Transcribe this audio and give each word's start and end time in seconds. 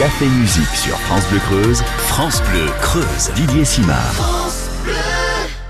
Café 0.00 0.24
Musique 0.24 0.64
sur 0.76 0.98
France 0.98 1.28
Bleu 1.28 1.38
Creuse. 1.40 1.82
France 1.82 2.42
Bleu 2.50 2.64
Creuse. 2.80 3.30
Didier 3.34 3.66
Simard. 3.66 4.48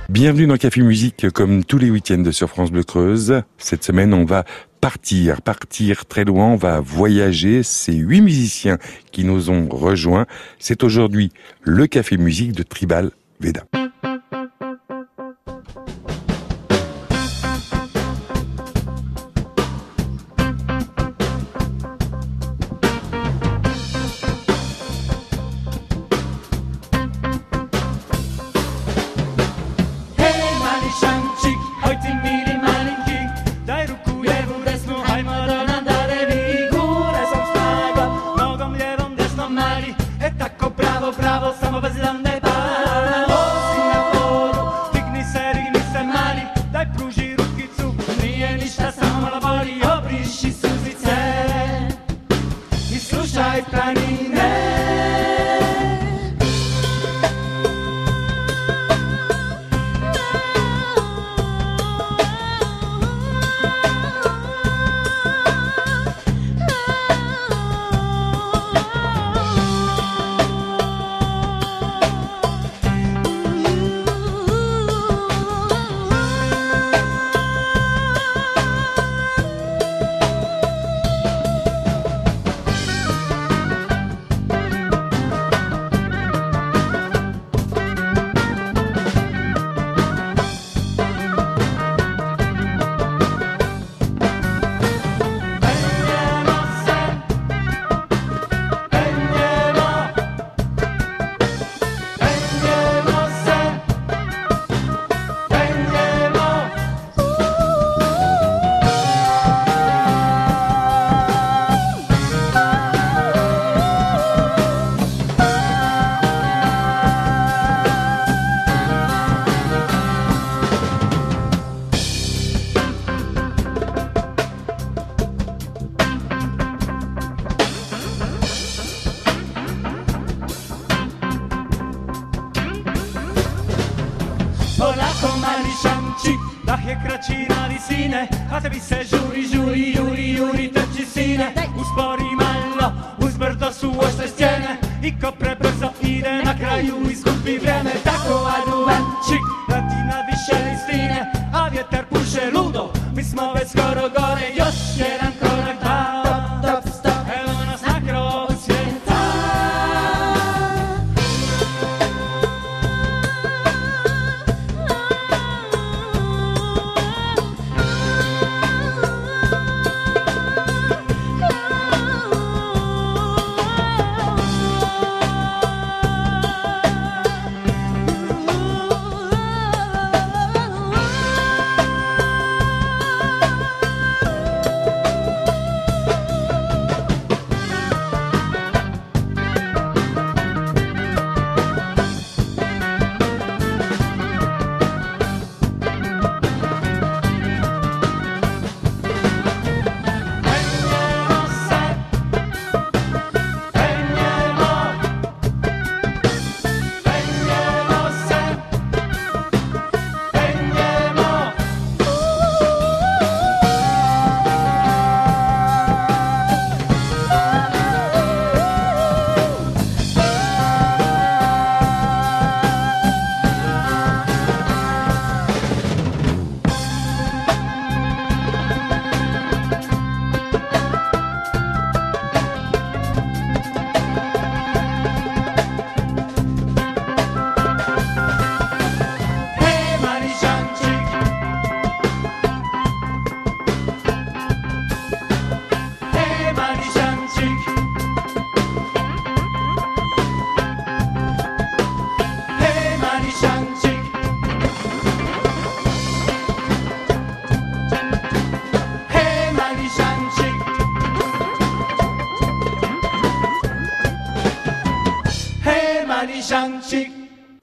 Bienvenue 0.08 0.46
dans 0.46 0.56
Café 0.56 0.82
Musique 0.82 1.30
comme 1.30 1.64
tous 1.64 1.78
les 1.78 1.90
week-ends 1.90 2.30
sur 2.30 2.48
France 2.48 2.70
Bleu 2.70 2.84
Creuse. 2.84 3.42
Cette 3.58 3.82
semaine, 3.82 4.14
on 4.14 4.24
va 4.24 4.44
partir, 4.80 5.42
partir 5.42 6.06
très 6.06 6.24
loin, 6.24 6.46
on 6.46 6.54
va 6.56 6.78
voyager. 6.78 7.64
C'est 7.64 7.92
huit 7.92 8.20
musiciens 8.20 8.78
qui 9.10 9.24
nous 9.24 9.50
ont 9.50 9.68
rejoints. 9.68 10.26
C'est 10.60 10.84
aujourd'hui 10.84 11.32
le 11.62 11.88
Café 11.88 12.16
Musique 12.16 12.52
de 12.52 12.62
Tribal 12.62 13.10
Veda. 13.40 13.64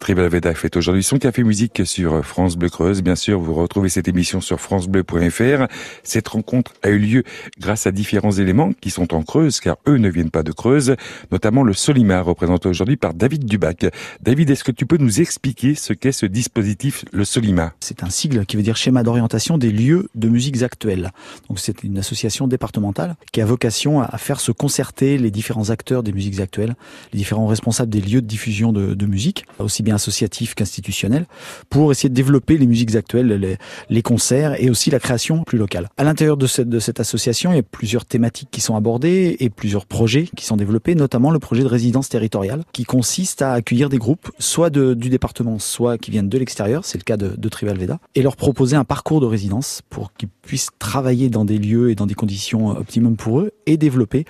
Tribal 0.08 0.30
Veda 0.30 0.56
fait 0.56 0.78
aujourd'hui 0.78 1.04
son 1.04 1.18
café 1.18 1.44
musique 1.44 1.86
sur 1.86 2.26
France 2.26 2.56
Bleu 2.56 2.70
Creuse. 2.70 3.04
Bien 3.04 3.18
sûr, 3.18 3.42
vous 3.42 3.54
retrouvez 3.54 3.90
cette 3.90 4.08
émission 4.08 4.40
sur 4.40 4.62
francebleu.fr. 4.62 5.66
Cette 6.02 6.30
rencontre 6.30 6.72
a 6.82 6.88
eu 6.92 6.98
lieu 6.98 7.24
grâce 7.60 7.88
à 7.88 7.92
différents 7.92 8.32
éléments 8.32 8.72
qui 8.72 8.90
sont 8.90 9.14
en 9.14 9.22
Creuse, 9.22 9.60
car 9.60 9.76
eux 9.86 9.98
ne 9.98 10.08
viennent 10.08 10.32
pas 10.32 10.44
de 10.44 10.54
Creuse, 10.54 10.96
notamment 11.30 11.62
le 11.62 11.74
Solima, 11.74 12.22
représenté 12.22 12.70
aujourd'hui 12.70 12.96
par 12.96 13.16
David 13.16 13.44
Dubac. 13.44 13.86
David, 14.22 14.50
est-ce 14.50 14.64
que 14.64 14.72
tu 14.72 14.86
peux 14.86 14.96
nous 14.96 15.20
expliquer 15.20 15.76
ce 15.76 15.92
qu'est 15.92 16.14
ce 16.14 16.26
dispositif, 16.26 17.04
le 17.12 17.26
Solima? 17.26 17.74
C'est 17.82 18.02
un 18.02 18.10
sigle 18.10 18.46
qui 18.46 18.56
veut 18.56 18.64
dire 18.64 18.78
schéma 18.78 19.04
d'orientation 19.04 19.58
des 19.58 19.74
lieux 19.74 20.08
de 20.16 20.30
musiques 20.30 20.64
actuelles. 20.64 21.12
Donc 21.50 21.60
c'est 21.60 21.84
une 21.84 21.98
association 21.98 22.48
départementale 22.48 23.18
qui 23.34 23.42
a 23.42 23.46
vocation 23.46 24.00
à 24.00 24.18
faire 24.18 24.40
se 24.40 24.54
concerter 24.54 25.18
les 25.18 25.32
différents 25.32 25.70
acteurs 25.70 26.02
des 26.02 26.14
musiques 26.14 26.40
actuelles, 26.40 26.78
les 27.12 27.18
différents 27.18 27.48
responsables 27.48 27.92
des 27.92 28.00
lieux 28.00 28.22
de 28.22 28.28
diffusion 28.28 28.72
de, 28.72 28.94
de 28.94 29.06
musique, 29.06 29.44
aussi 29.60 29.84
bien 29.84 29.97
associatifs 29.98 30.56
qu'institutionnels, 30.56 31.26
pour 31.70 31.92
essayer 31.92 32.10
de 32.10 32.14
développer 32.14 32.58
les 32.58 32.66
musiques 32.66 32.96
actuelles, 32.96 33.58
les, 33.90 34.02
concerts 34.02 34.62
et 34.62 34.70
aussi 34.70 34.90
la 34.90 35.00
création 35.00 35.44
plus 35.44 35.58
locale. 35.58 35.90
À 35.98 36.04
l'intérieur 36.04 36.38
de 36.38 36.48
cette, 36.48 37.00
association, 37.00 37.52
il 37.52 37.58
y 37.58 37.60
a 37.60 37.64
plusieurs 37.64 38.06
thématiques 38.06 38.50
qui 38.52 38.62
sont 38.62 38.76
abordées 38.76 39.36
et 39.40 39.50
plusieurs 39.50 39.86
projets 39.86 40.30
qui 40.36 40.46
sont 40.46 40.56
développés, 40.56 40.96
notamment 40.96 41.32
le 41.32 41.40
projet 41.40 41.64
de 41.64 41.68
résidence 41.68 42.10
territoriale 42.10 42.64
qui 42.72 42.86
consiste 42.86 43.42
à 43.42 43.52
accueillir 43.54 43.90
des 43.90 43.98
groupes, 43.98 44.32
soit 44.40 44.70
de, 44.70 44.94
du 44.94 45.10
département, 45.10 45.60
soit 45.60 45.98
qui 45.98 46.12
viennent 46.12 46.30
de 46.30 46.38
l'extérieur, 46.38 46.86
c'est 46.86 46.98
le 46.98 47.04
cas 47.04 47.18
de, 47.18 47.36
de 47.36 47.50
Veda, 47.66 48.00
et 48.16 48.22
leur 48.22 48.36
proposer 48.36 48.76
un 48.76 48.86
parcours 48.86 49.20
de 49.20 49.26
résidence 49.26 49.82
pour 49.90 50.14
qu'ils 50.14 50.30
puissent 50.30 50.70
travailler 50.80 51.30
dans 51.30 51.44
des 51.44 51.58
lieux 51.58 51.90
et 51.90 51.96
dans 51.96 52.06
des 52.06 52.14
conditions 52.14 52.70
optimum 52.70 53.18
pour 53.18 53.42
eux 53.42 53.52
et 53.66 53.78
développer 53.78 54.26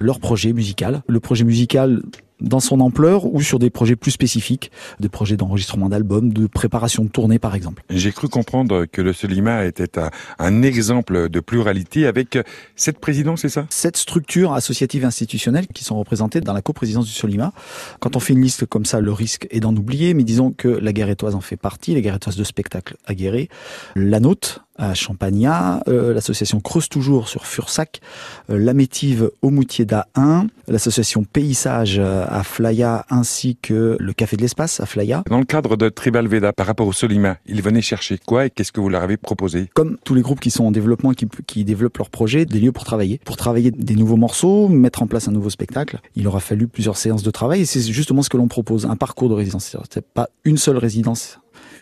leur 0.00 0.18
projet 0.18 0.52
musical. 0.52 1.02
Le 1.06 1.20
projet 1.20 1.44
musical 1.44 2.02
dans 2.40 2.60
son 2.60 2.80
ampleur 2.80 3.26
ou 3.26 3.40
sur 3.42 3.58
des 3.58 3.70
projets 3.70 3.96
plus 3.96 4.10
spécifiques, 4.10 4.70
des 4.98 5.08
projets 5.08 5.36
d'enregistrement 5.36 5.88
d'albums, 5.88 6.32
de 6.32 6.46
préparation 6.46 7.04
de 7.04 7.08
tournée 7.08 7.38
par 7.38 7.54
exemple. 7.54 7.82
J'ai 7.90 8.12
cru 8.12 8.28
comprendre 8.28 8.86
que 8.86 9.02
le 9.02 9.12
Solima 9.12 9.64
était 9.64 9.98
un, 9.98 10.10
un, 10.38 10.62
exemple 10.62 11.28
de 11.28 11.40
pluralité 11.40 12.06
avec 12.06 12.38
cette 12.76 12.98
présidence, 12.98 13.40
c'est 13.42 13.48
ça? 13.48 13.66
Cette 13.70 13.96
structure 13.96 14.52
associative 14.52 15.04
institutionnelle 15.04 15.66
qui 15.68 15.84
sont 15.84 15.98
représentées 15.98 16.40
dans 16.40 16.52
la 16.52 16.62
coprésidence 16.62 17.06
du 17.06 17.12
Solima. 17.12 17.52
Quand 17.98 18.16
on 18.16 18.20
fait 18.20 18.34
une 18.34 18.42
liste 18.42 18.66
comme 18.66 18.84
ça, 18.84 19.00
le 19.00 19.12
risque 19.12 19.46
est 19.50 19.60
d'en 19.60 19.74
oublier, 19.74 20.14
mais 20.14 20.24
disons 20.24 20.52
que 20.52 20.68
la 20.68 20.92
Guérétoise 20.92 21.34
en 21.34 21.40
fait 21.40 21.56
partie, 21.56 21.94
la 21.94 22.00
Guérétoise 22.00 22.36
de 22.36 22.44
spectacle 22.44 22.96
Guéret, 23.10 23.48
la 23.96 24.20
Nôte 24.20 24.62
à 24.80 24.94
Champagnat, 24.94 25.82
euh, 25.88 26.14
l'association 26.14 26.60
Creuse 26.60 26.88
Toujours 26.88 27.28
sur 27.28 27.46
Fursac, 27.46 28.00
euh, 28.48 28.58
la 28.58 28.72
Métive 28.72 29.30
au 29.42 29.50
Moutier 29.50 29.84
d'A1, 29.84 30.48
l'association 30.66 31.24
Paysage 31.24 31.98
à 31.98 32.42
Flaya 32.42 33.04
ainsi 33.10 33.56
que 33.60 33.96
le 34.00 34.12
Café 34.12 34.36
de 34.36 34.42
l'Espace 34.42 34.80
à 34.80 34.86
Flaya. 34.86 35.22
Dans 35.28 35.38
le 35.38 35.44
cadre 35.44 35.76
de 35.76 35.88
Tribal 35.88 36.26
Veda 36.26 36.52
par 36.52 36.66
rapport 36.66 36.86
au 36.86 36.92
Solima, 36.92 37.36
ils 37.46 37.62
venaient 37.62 37.82
chercher 37.82 38.18
quoi 38.18 38.46
et 38.46 38.50
qu'est-ce 38.50 38.72
que 38.72 38.80
vous 38.80 38.88
leur 38.88 39.02
avez 39.02 39.16
proposé? 39.16 39.68
Comme 39.74 39.98
tous 40.04 40.14
les 40.14 40.22
groupes 40.22 40.40
qui 40.40 40.50
sont 40.50 40.64
en 40.64 40.70
développement 40.70 41.12
et 41.12 41.14
qui, 41.14 41.26
qui 41.46 41.64
développent 41.64 41.98
leurs 41.98 42.10
projets, 42.10 42.46
des 42.46 42.60
lieux 42.60 42.72
pour 42.72 42.84
travailler. 42.84 43.20
Pour 43.24 43.36
travailler 43.36 43.70
des 43.70 43.96
nouveaux 43.96 44.16
morceaux, 44.16 44.68
mettre 44.68 45.02
en 45.02 45.06
place 45.06 45.28
un 45.28 45.32
nouveau 45.32 45.50
spectacle, 45.50 46.00
il 46.16 46.26
aura 46.26 46.40
fallu 46.40 46.66
plusieurs 46.66 46.96
séances 46.96 47.22
de 47.22 47.30
travail 47.30 47.62
et 47.62 47.66
c'est 47.66 47.82
justement 47.82 48.22
ce 48.22 48.30
que 48.30 48.36
l'on 48.36 48.48
propose, 48.48 48.86
un 48.86 48.96
parcours 48.96 49.28
de 49.28 49.34
résidence. 49.34 49.76
C'est 49.92 50.06
pas 50.06 50.28
une 50.44 50.56
seule 50.56 50.78
résidence 50.78 51.38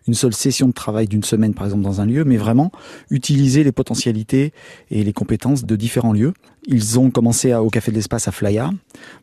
une 0.09 0.15
seule 0.15 0.35
session 0.35 0.67
de 0.67 0.73
travail 0.73 1.07
d'une 1.07 1.23
semaine, 1.23 1.55
par 1.55 1.67
exemple, 1.67 1.85
dans 1.85 2.01
un 2.01 2.07
lieu, 2.07 2.25
mais 2.25 2.37
vraiment 2.37 2.73
utiliser 3.11 3.63
les 3.63 3.73
potentialités 3.73 4.53
et 4.91 5.05
les 5.05 5.13
compétences 5.13 5.65
de 5.65 5.77
différents 5.77 6.13
lieux. 6.13 6.33
Ils 6.71 6.99
ont 6.99 7.11
commencé 7.11 7.55
au 7.55 7.71
Café 7.71 7.91
de 7.91 7.97
l'Espace 7.97 8.29
à 8.29 8.33
Flaya 8.33 8.71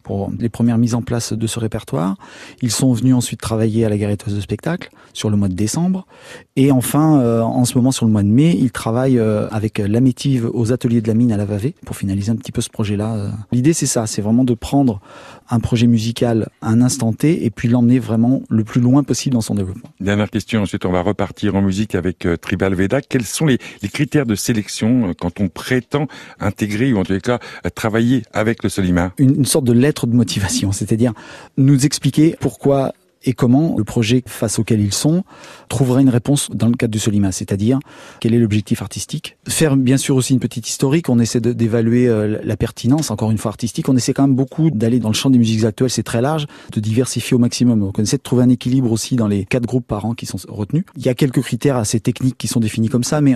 pour 0.01 0.31
les 0.39 0.49
premières 0.49 0.79
mises 0.79 0.95
en 0.95 1.03
place 1.03 1.31
de 1.31 1.47
ce 1.47 1.59
répertoire. 1.59 2.17
Ils 2.63 2.71
sont 2.71 2.91
venus 2.91 3.13
ensuite 3.13 3.39
travailler 3.39 3.85
à 3.85 3.89
la 3.89 3.97
Garetoise 3.97 4.35
de 4.35 4.41
spectacle 4.41 4.89
sur 5.13 5.29
le 5.29 5.37
mois 5.37 5.47
de 5.47 5.53
décembre. 5.53 6.07
Et 6.55 6.71
enfin, 6.71 7.19
euh, 7.19 7.41
en 7.41 7.63
ce 7.65 7.77
moment, 7.77 7.91
sur 7.91 8.05
le 8.05 8.11
mois 8.11 8.23
de 8.23 8.27
mai, 8.27 8.57
ils 8.59 8.71
travaillent 8.71 9.19
euh, 9.19 9.47
avec 9.51 9.77
l'Amétive 9.77 10.49
aux 10.53 10.73
ateliers 10.73 11.01
de 11.01 11.07
la 11.07 11.13
mine 11.13 11.31
à 11.31 11.37
la 11.37 11.45
Vavée 11.45 11.75
pour 11.85 11.95
finaliser 11.95 12.31
un 12.31 12.35
petit 12.35 12.51
peu 12.51 12.61
ce 12.61 12.69
projet-là. 12.69 13.31
L'idée, 13.51 13.73
c'est 13.73 13.85
ça, 13.85 14.07
c'est 14.07 14.23
vraiment 14.23 14.43
de 14.43 14.55
prendre 14.55 14.99
un 15.49 15.59
projet 15.59 15.87
musical 15.87 16.49
à 16.61 16.69
un 16.69 16.81
instant 16.81 17.13
T 17.13 17.45
et 17.45 17.49
puis 17.49 17.67
l'emmener 17.67 17.99
vraiment 17.99 18.41
le 18.49 18.63
plus 18.63 18.81
loin 18.81 19.03
possible 19.03 19.35
dans 19.35 19.41
son 19.41 19.55
développement. 19.55 19.89
Dernière 19.99 20.29
question, 20.29 20.61
ensuite 20.63 20.85
on 20.85 20.91
va 20.91 21.01
repartir 21.01 21.55
en 21.55 21.61
musique 21.61 21.95
avec 21.95 22.25
euh, 22.25 22.37
Tribal 22.37 22.73
Veda. 22.73 23.01
Quels 23.01 23.25
sont 23.25 23.45
les, 23.45 23.59
critères 23.93 24.25
de 24.25 24.35
sélection 24.35 25.09
euh, 25.09 25.13
quand 25.13 25.39
on 25.39 25.47
prétend 25.47 26.07
intégrer 26.39 26.93
ou 26.93 26.97
en 26.97 27.03
tous 27.03 27.13
les 27.13 27.21
cas 27.37 27.69
travailler 27.69 28.23
avec 28.33 28.63
le 28.63 28.69
Solima 28.69 29.11
une 29.17 29.45
sorte 29.45 29.65
de 29.65 29.73
lettre 29.73 30.07
de 30.07 30.13
motivation, 30.13 30.71
c'est-à-dire 30.71 31.13
nous 31.57 31.85
expliquer 31.85 32.35
pourquoi 32.39 32.93
et 33.25 33.33
comment 33.33 33.75
le 33.77 33.83
projet 33.83 34.23
face 34.25 34.59
auquel 34.59 34.79
ils 34.79 34.93
sont 34.93 35.23
trouvera 35.69 36.01
une 36.01 36.09
réponse 36.09 36.49
dans 36.53 36.67
le 36.67 36.75
cadre 36.75 36.91
du 36.91 36.99
Solima, 36.99 37.31
c'est-à-dire 37.31 37.79
quel 38.19 38.33
est 38.33 38.39
l'objectif 38.39 38.81
artistique. 38.81 39.37
Faire 39.47 39.75
bien 39.75 39.97
sûr 39.97 40.15
aussi 40.15 40.33
une 40.33 40.39
petite 40.39 40.69
historique, 40.69 41.09
on 41.09 41.19
essaie 41.19 41.41
d'évaluer 41.41 42.07
euh, 42.07 42.39
la 42.43 42.57
pertinence, 42.57 43.11
encore 43.11 43.31
une 43.31 43.37
fois 43.37 43.49
artistique, 43.49 43.89
on 43.89 43.95
essaie 43.95 44.13
quand 44.13 44.27
même 44.27 44.35
beaucoup 44.35 44.69
d'aller 44.69 44.99
dans 44.99 45.09
le 45.09 45.15
champ 45.15 45.29
des 45.29 45.37
musiques 45.37 45.63
actuelles, 45.63 45.89
c'est 45.89 46.03
très 46.03 46.21
large, 46.21 46.45
de 46.71 46.79
diversifier 46.79 47.35
au 47.35 47.39
maximum. 47.39 47.91
On 47.97 48.01
essaie 48.01 48.17
de 48.17 48.21
trouver 48.21 48.43
un 48.43 48.49
équilibre 48.49 48.91
aussi 48.91 49.15
dans 49.15 49.27
les 49.27 49.45
quatre 49.45 49.65
groupes 49.65 49.87
par 49.87 50.05
an 50.05 50.13
qui 50.13 50.25
sont 50.25 50.37
retenus. 50.47 50.83
Il 50.95 51.05
y 51.05 51.09
a 51.09 51.13
quelques 51.13 51.41
critères 51.41 51.77
assez 51.77 51.99
techniques 51.99 52.37
qui 52.37 52.47
sont 52.47 52.59
définis 52.59 52.89
comme 52.89 53.03
ça, 53.03 53.21
mais 53.21 53.35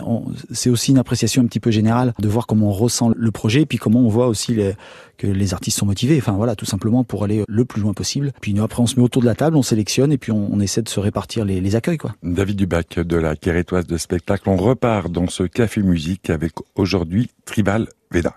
c'est 0.52 0.70
aussi 0.70 0.92
une 0.92 0.98
appréciation 0.98 1.42
un 1.42 1.46
petit 1.46 1.60
peu 1.60 1.72
générale 1.72 2.14
de 2.20 2.28
voir 2.28 2.48
comment 2.48 2.70
on 2.70 2.74
ressent 2.74 3.12
le 3.16 3.32
projet 3.32 3.62
et 3.62 3.66
puis 3.66 3.78
comment 3.78 4.00
on 4.00 4.10
voit 4.10 4.28
aussi 4.28 4.54
les, 4.56 4.76
que 5.20 5.28
les 5.28 5.54
artistes 5.54 5.78
sont 5.78 5.86
motivés. 5.86 6.18
Enfin 6.18 6.32
voilà, 6.32 6.56
tout 6.56 6.66
simplement 6.66 7.04
pour 7.04 7.24
aller 7.24 7.44
le 7.48 7.66
plus 7.66 7.82
loin 7.82 7.94
possible. 7.94 8.32
Puis 8.42 8.56
nous, 8.56 8.64
après, 8.64 8.82
on 8.82 8.88
se 8.88 8.96
met 8.96 9.04
autour 9.04 9.22
de 9.22 9.28
la 9.28 9.36
table, 9.36 9.56
on 9.56 9.62
sélectionne 9.62 10.12
et 10.12 10.18
puis 10.18 10.32
on, 10.32 10.60
essaie 10.60 10.82
de 10.82 10.90
se 10.90 11.00
répartir 11.00 11.46
les, 11.46 11.62
les 11.62 11.76
accueils. 11.76 11.98
Quoi. 11.98 12.16
David 12.24 12.56
Dubac 12.56 13.00
de 13.00 13.18
la 13.18 13.36
Quérétoise 13.36 13.86
de 13.86 13.98
spectacle. 13.98 14.50
On 14.50 14.58
repart 14.58 15.12
dans 15.12 15.28
ce 15.28 15.44
café 15.44 15.82
musique 15.82 16.30
avec 16.30 16.54
aujourd'hui 16.76 17.30
Tribal 17.46 17.88
Veda. 18.12 18.36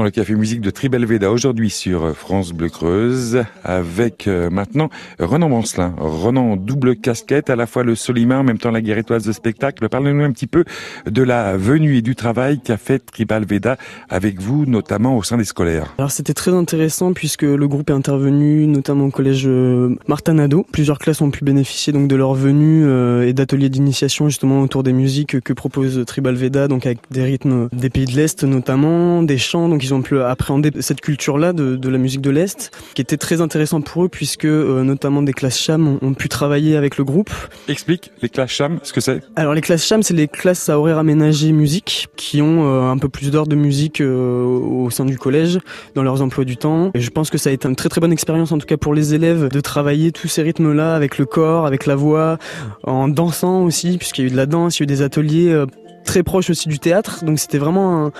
Dans 0.00 0.04
le 0.04 0.10
Café 0.10 0.34
Musique 0.34 0.62
de 0.62 0.70
Tribal 0.70 1.04
Veda, 1.04 1.30
aujourd'hui 1.30 1.68
sur 1.68 2.16
France 2.16 2.54
Bleu 2.54 2.70
Creuse, 2.70 3.44
avec 3.64 4.28
euh, 4.28 4.48
maintenant 4.48 4.88
Renan 5.18 5.50
Bancelin. 5.50 5.94
Renan, 5.98 6.56
double 6.56 6.96
casquette, 6.96 7.50
à 7.50 7.56
la 7.56 7.66
fois 7.66 7.84
le 7.84 7.94
Solimar, 7.94 8.40
en 8.40 8.42
même 8.42 8.56
temps 8.56 8.70
la 8.70 8.80
guérétoise 8.80 9.26
de 9.26 9.32
spectacle. 9.32 9.86
Parlez-nous 9.90 10.24
un 10.24 10.32
petit 10.32 10.46
peu 10.46 10.64
de 11.04 11.22
la 11.22 11.58
venue 11.58 11.98
et 11.98 12.00
du 12.00 12.14
travail 12.14 12.60
qu'a 12.60 12.78
fait 12.78 13.00
Tribal 13.00 13.44
Veda 13.44 13.76
avec 14.08 14.40
vous, 14.40 14.64
notamment 14.64 15.18
au 15.18 15.22
sein 15.22 15.36
des 15.36 15.44
scolaires. 15.44 15.92
Alors 15.98 16.12
c'était 16.12 16.32
très 16.32 16.54
intéressant 16.54 17.12
puisque 17.12 17.42
le 17.42 17.68
groupe 17.68 17.90
est 17.90 17.92
intervenu 17.92 18.66
notamment 18.66 19.04
au 19.04 19.10
collège 19.10 19.44
euh, 19.46 19.98
Martin 20.08 20.32
Nadeau. 20.32 20.64
Plusieurs 20.72 20.98
classes 20.98 21.20
ont 21.20 21.30
pu 21.30 21.44
bénéficier 21.44 21.92
donc 21.92 22.08
de 22.08 22.16
leur 22.16 22.32
venue 22.32 22.86
euh, 22.86 23.28
et 23.28 23.34
d'ateliers 23.34 23.68
d'initiation 23.68 24.30
justement 24.30 24.62
autour 24.62 24.82
des 24.82 24.94
musiques 24.94 25.40
que 25.40 25.52
propose 25.52 26.02
Tribal 26.06 26.36
Veda, 26.36 26.68
donc 26.68 26.86
avec 26.86 27.00
des 27.10 27.22
rythmes 27.22 27.68
des 27.74 27.90
pays 27.90 28.06
de 28.06 28.16
l'Est 28.16 28.44
notamment, 28.44 29.22
des 29.22 29.36
chants 29.36 29.68
donc 29.68 29.84
ils 29.84 29.89
ont 29.94 30.02
pu 30.02 30.20
appréhender 30.20 30.70
cette 30.80 31.00
culture-là 31.00 31.52
de, 31.52 31.88
la 31.88 31.98
musique 31.98 32.20
de 32.20 32.30
l'Est, 32.30 32.70
qui 32.94 33.02
était 33.02 33.16
très 33.16 33.40
intéressant 33.40 33.80
pour 33.80 34.04
eux, 34.04 34.08
puisque 34.08 34.44
euh, 34.44 34.82
notamment 34.82 35.22
des 35.22 35.32
classes 35.32 35.58
cham 35.58 35.98
ont, 36.00 36.14
pu 36.14 36.28
travailler 36.28 36.76
avec 36.76 36.98
le 36.98 37.04
groupe. 37.04 37.30
Explique 37.68 38.10
les 38.22 38.28
classes 38.28 38.50
cham, 38.50 38.78
ce 38.82 38.92
que 38.92 39.00
c'est 39.00 39.22
Alors 39.36 39.54
les 39.54 39.60
classes 39.60 39.84
cham, 39.84 40.02
c'est 40.02 40.14
les 40.14 40.28
classes 40.28 40.68
à 40.68 40.78
horaire 40.78 40.98
aménagé 40.98 41.52
musique, 41.52 42.08
qui 42.16 42.42
ont 42.42 42.64
euh, 42.64 42.90
un 42.90 42.98
peu 42.98 43.08
plus 43.08 43.30
d'heures 43.30 43.46
de 43.46 43.56
musique 43.56 44.00
euh, 44.00 44.42
au 44.42 44.90
sein 44.90 45.04
du 45.04 45.18
collège, 45.18 45.58
dans 45.94 46.02
leurs 46.02 46.22
emplois 46.22 46.44
du 46.44 46.56
temps. 46.56 46.90
Et 46.94 47.00
je 47.00 47.10
pense 47.10 47.30
que 47.30 47.38
ça 47.38 47.50
a 47.50 47.52
été 47.52 47.68
une 47.68 47.76
très 47.76 47.88
très 47.88 48.00
bonne 48.00 48.12
expérience, 48.12 48.52
en 48.52 48.58
tout 48.58 48.66
cas 48.66 48.76
pour 48.76 48.94
les 48.94 49.14
élèves, 49.14 49.48
de 49.48 49.60
travailler 49.60 50.12
tous 50.12 50.28
ces 50.28 50.42
rythmes-là 50.42 50.94
avec 50.94 51.18
le 51.18 51.26
corps, 51.26 51.66
avec 51.66 51.86
la 51.86 51.96
voix, 51.96 52.38
en 52.84 53.08
dansant 53.08 53.62
aussi, 53.62 53.98
puisqu'il 53.98 54.22
y 54.22 54.24
a 54.24 54.28
eu 54.28 54.32
de 54.32 54.36
la 54.36 54.46
danse, 54.46 54.78
il 54.78 54.80
y 54.80 54.82
a 54.82 54.84
eu 54.84 54.86
des 54.86 55.02
ateliers 55.02 55.64
très 56.04 56.22
proches 56.22 56.50
aussi 56.50 56.68
du 56.68 56.78
théâtre. 56.78 57.24
Donc 57.24 57.38
c'était 57.38 57.58
vraiment 57.58 58.06
un 58.06 58.12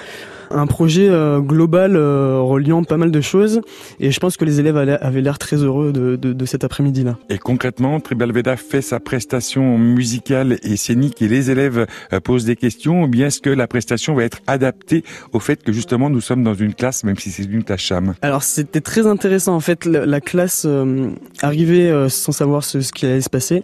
un 0.50 0.66
projet 0.66 1.08
euh, 1.08 1.40
global 1.40 1.96
euh, 1.96 2.40
reliant 2.40 2.82
pas 2.84 2.96
mal 2.96 3.10
de 3.10 3.20
choses. 3.20 3.60
Et 3.98 4.10
je 4.10 4.20
pense 4.20 4.36
que 4.36 4.44
les 4.44 4.60
élèves 4.60 4.76
avaient 4.76 5.20
l'air 5.20 5.38
très 5.38 5.56
heureux 5.56 5.92
de, 5.92 6.16
de, 6.16 6.32
de 6.32 6.46
cet 6.46 6.64
après-midi-là. 6.64 7.18
Et 7.28 7.38
concrètement, 7.38 8.00
Tribal 8.00 8.32
Veda 8.32 8.56
fait 8.56 8.82
sa 8.82 9.00
prestation 9.00 9.78
musicale 9.78 10.58
et 10.62 10.76
scénique 10.76 11.22
et 11.22 11.28
les 11.28 11.50
élèves 11.50 11.86
euh, 12.12 12.20
posent 12.20 12.44
des 12.44 12.56
questions 12.56 13.04
ou 13.04 13.08
bien 13.08 13.28
est-ce 13.28 13.40
que 13.40 13.50
la 13.50 13.66
prestation 13.66 14.14
va 14.14 14.24
être 14.24 14.40
adaptée 14.46 15.04
au 15.32 15.40
fait 15.40 15.62
que 15.62 15.72
justement 15.72 16.10
nous 16.10 16.20
sommes 16.20 16.42
dans 16.42 16.54
une 16.54 16.74
classe, 16.74 17.04
même 17.04 17.16
si 17.16 17.30
c'est 17.30 17.44
une 17.44 17.64
classe 17.64 17.80
cham? 17.80 18.14
Alors 18.22 18.42
c'était 18.42 18.80
très 18.80 19.06
intéressant. 19.06 19.54
En 19.54 19.60
fait, 19.60 19.84
la, 19.84 20.20
classe 20.20 20.66
arrivait 21.40 22.08
sans 22.08 22.32
savoir 22.32 22.62
ce, 22.62 22.80
ce 22.80 22.92
qui 22.92 23.06
allait 23.06 23.20
se 23.20 23.30
passer. 23.30 23.62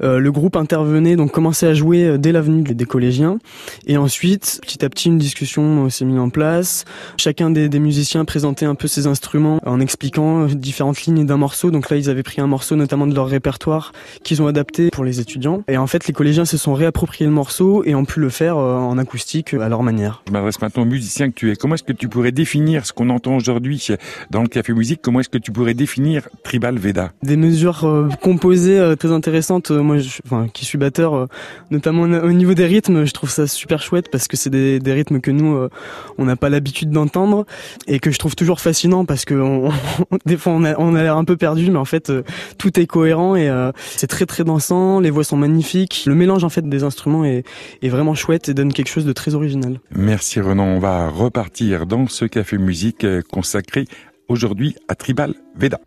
le 0.00 0.28
groupe 0.30 0.56
intervenait, 0.56 1.16
donc 1.16 1.32
commençait 1.32 1.66
à 1.66 1.74
jouer 1.74 2.18
dès 2.18 2.32
l'avenue 2.32 2.62
des 2.62 2.84
collégiens. 2.84 3.38
Et 3.86 3.96
ensuite, 3.96 4.60
petit 4.62 4.84
à 4.84 4.88
petit, 4.88 5.08
une 5.08 5.18
discussion 5.18 5.88
s'est 5.88 6.04
mise 6.04 6.18
en 6.18 6.23
place. 6.30 6.84
Chacun 7.16 7.50
des, 7.50 7.68
musiciens 7.78 8.24
présentait 8.24 8.66
un 8.66 8.74
peu 8.74 8.88
ses 8.88 9.06
instruments 9.06 9.60
en 9.66 9.80
expliquant 9.80 10.46
différentes 10.46 11.02
lignes 11.02 11.26
d'un 11.26 11.36
morceau. 11.36 11.70
Donc 11.70 11.90
là, 11.90 11.96
ils 11.96 12.08
avaient 12.08 12.22
pris 12.22 12.40
un 12.40 12.46
morceau 12.46 12.76
notamment 12.76 13.06
de 13.06 13.14
leur 13.14 13.26
répertoire 13.26 13.92
qu'ils 14.22 14.42
ont 14.42 14.46
adapté 14.46 14.90
pour 14.90 15.04
les 15.04 15.20
étudiants. 15.20 15.62
Et 15.68 15.76
en 15.76 15.86
fait, 15.86 16.06
les 16.06 16.14
collégiens 16.14 16.44
se 16.44 16.56
sont 16.56 16.74
réappropriés 16.74 17.26
le 17.26 17.32
morceau 17.32 17.82
et 17.84 17.94
ont 17.94 18.04
pu 18.04 18.20
le 18.20 18.28
faire 18.28 18.56
euh, 18.56 18.76
en 18.76 18.98
acoustique 18.98 19.54
à 19.54 19.68
leur 19.68 19.82
manière. 19.82 20.22
Je 20.26 20.32
m'adresse 20.32 20.60
maintenant 20.60 20.82
au 20.82 20.86
musicien 20.86 21.30
que 21.30 21.34
tu 21.34 21.50
es. 21.50 21.56
Comment 21.56 21.74
est-ce 21.74 21.82
que 21.82 21.92
tu 21.92 22.08
pourrais 22.08 22.32
définir 22.32 22.86
ce 22.86 22.92
qu'on 22.92 23.10
entend 23.10 23.36
aujourd'hui 23.36 23.88
dans 24.30 24.42
le 24.42 24.48
Café 24.48 24.72
Musique? 24.72 25.00
Comment 25.02 25.20
est-ce 25.20 25.28
que 25.28 25.38
tu 25.38 25.52
pourrais 25.52 25.74
définir 25.74 26.28
Tribal 26.42 26.78
Veda? 26.78 27.12
Des 27.22 27.36
mesures 27.36 27.84
euh, 27.84 28.08
composées 28.22 28.78
euh, 28.78 28.96
très 28.96 29.12
intéressantes. 29.12 29.70
Moi, 29.70 29.98
je, 29.98 30.20
enfin, 30.24 30.48
qui 30.52 30.64
suis 30.64 30.78
batteur, 30.78 31.28
notamment 31.70 32.02
au 32.02 32.32
niveau 32.32 32.54
des 32.54 32.66
rythmes, 32.66 33.04
je 33.04 33.12
trouve 33.12 33.30
ça 33.30 33.46
super 33.46 33.82
chouette 33.82 34.10
parce 34.10 34.28
que 34.28 34.36
c'est 34.36 34.50
des, 34.50 34.78
des 34.80 34.92
rythmes 34.92 35.20
que 35.20 35.30
nous, 35.30 35.68
on 36.18 36.24
n'a 36.24 36.36
pas 36.36 36.48
l'habitude 36.48 36.90
d'entendre 36.90 37.46
et 37.86 37.98
que 37.98 38.10
je 38.10 38.18
trouve 38.18 38.36
toujours 38.36 38.60
fascinant 38.60 39.04
parce 39.04 39.24
que 39.24 39.34
on, 39.34 39.70
des 40.26 40.36
fois 40.36 40.52
on 40.52 40.94
a, 40.94 41.02
l'air 41.02 41.16
un 41.16 41.24
peu 41.24 41.36
perdu 41.36 41.70
mais 41.70 41.78
en 41.78 41.84
fait 41.84 42.10
euh, 42.10 42.22
tout 42.58 42.78
est 42.78 42.86
cohérent 42.86 43.36
et 43.36 43.48
euh, 43.48 43.72
c'est 43.96 44.06
très 44.06 44.26
très 44.26 44.44
dansant, 44.44 45.00
les 45.00 45.10
voix 45.10 45.24
sont 45.24 45.36
magnifiques, 45.36 46.04
le 46.06 46.14
mélange 46.14 46.44
en 46.44 46.48
fait 46.48 46.68
des 46.68 46.84
instruments 46.84 47.24
est, 47.24 47.44
est 47.82 47.88
vraiment 47.88 48.14
chouette 48.14 48.48
et 48.48 48.54
donne 48.54 48.72
quelque 48.72 48.88
chose 48.88 49.04
de 49.04 49.12
très 49.12 49.34
original. 49.34 49.80
Merci 49.90 50.40
Renan, 50.40 50.64
on 50.64 50.78
va 50.78 51.08
repartir 51.08 51.86
dans 51.86 52.06
ce 52.06 52.24
café 52.24 52.58
musique 52.58 53.04
euh, 53.04 53.22
consacré 53.30 53.86
aujourd'hui 54.28 54.76
à 54.88 54.94
Tribal 54.94 55.34
Veda. 55.56 55.80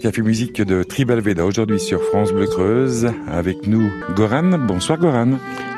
Café 0.00 0.22
Musique 0.22 0.62
de 0.62 0.82
Tribal 0.82 1.20
Veda, 1.20 1.44
aujourd'hui 1.44 1.78
sur 1.78 2.02
France 2.02 2.32
Bleu 2.32 2.46
Creuse, 2.46 3.08
avec 3.28 3.66
nous 3.66 3.90
Goran. 4.16 4.58
Bonsoir 4.58 4.98
Goran. 4.98 5.32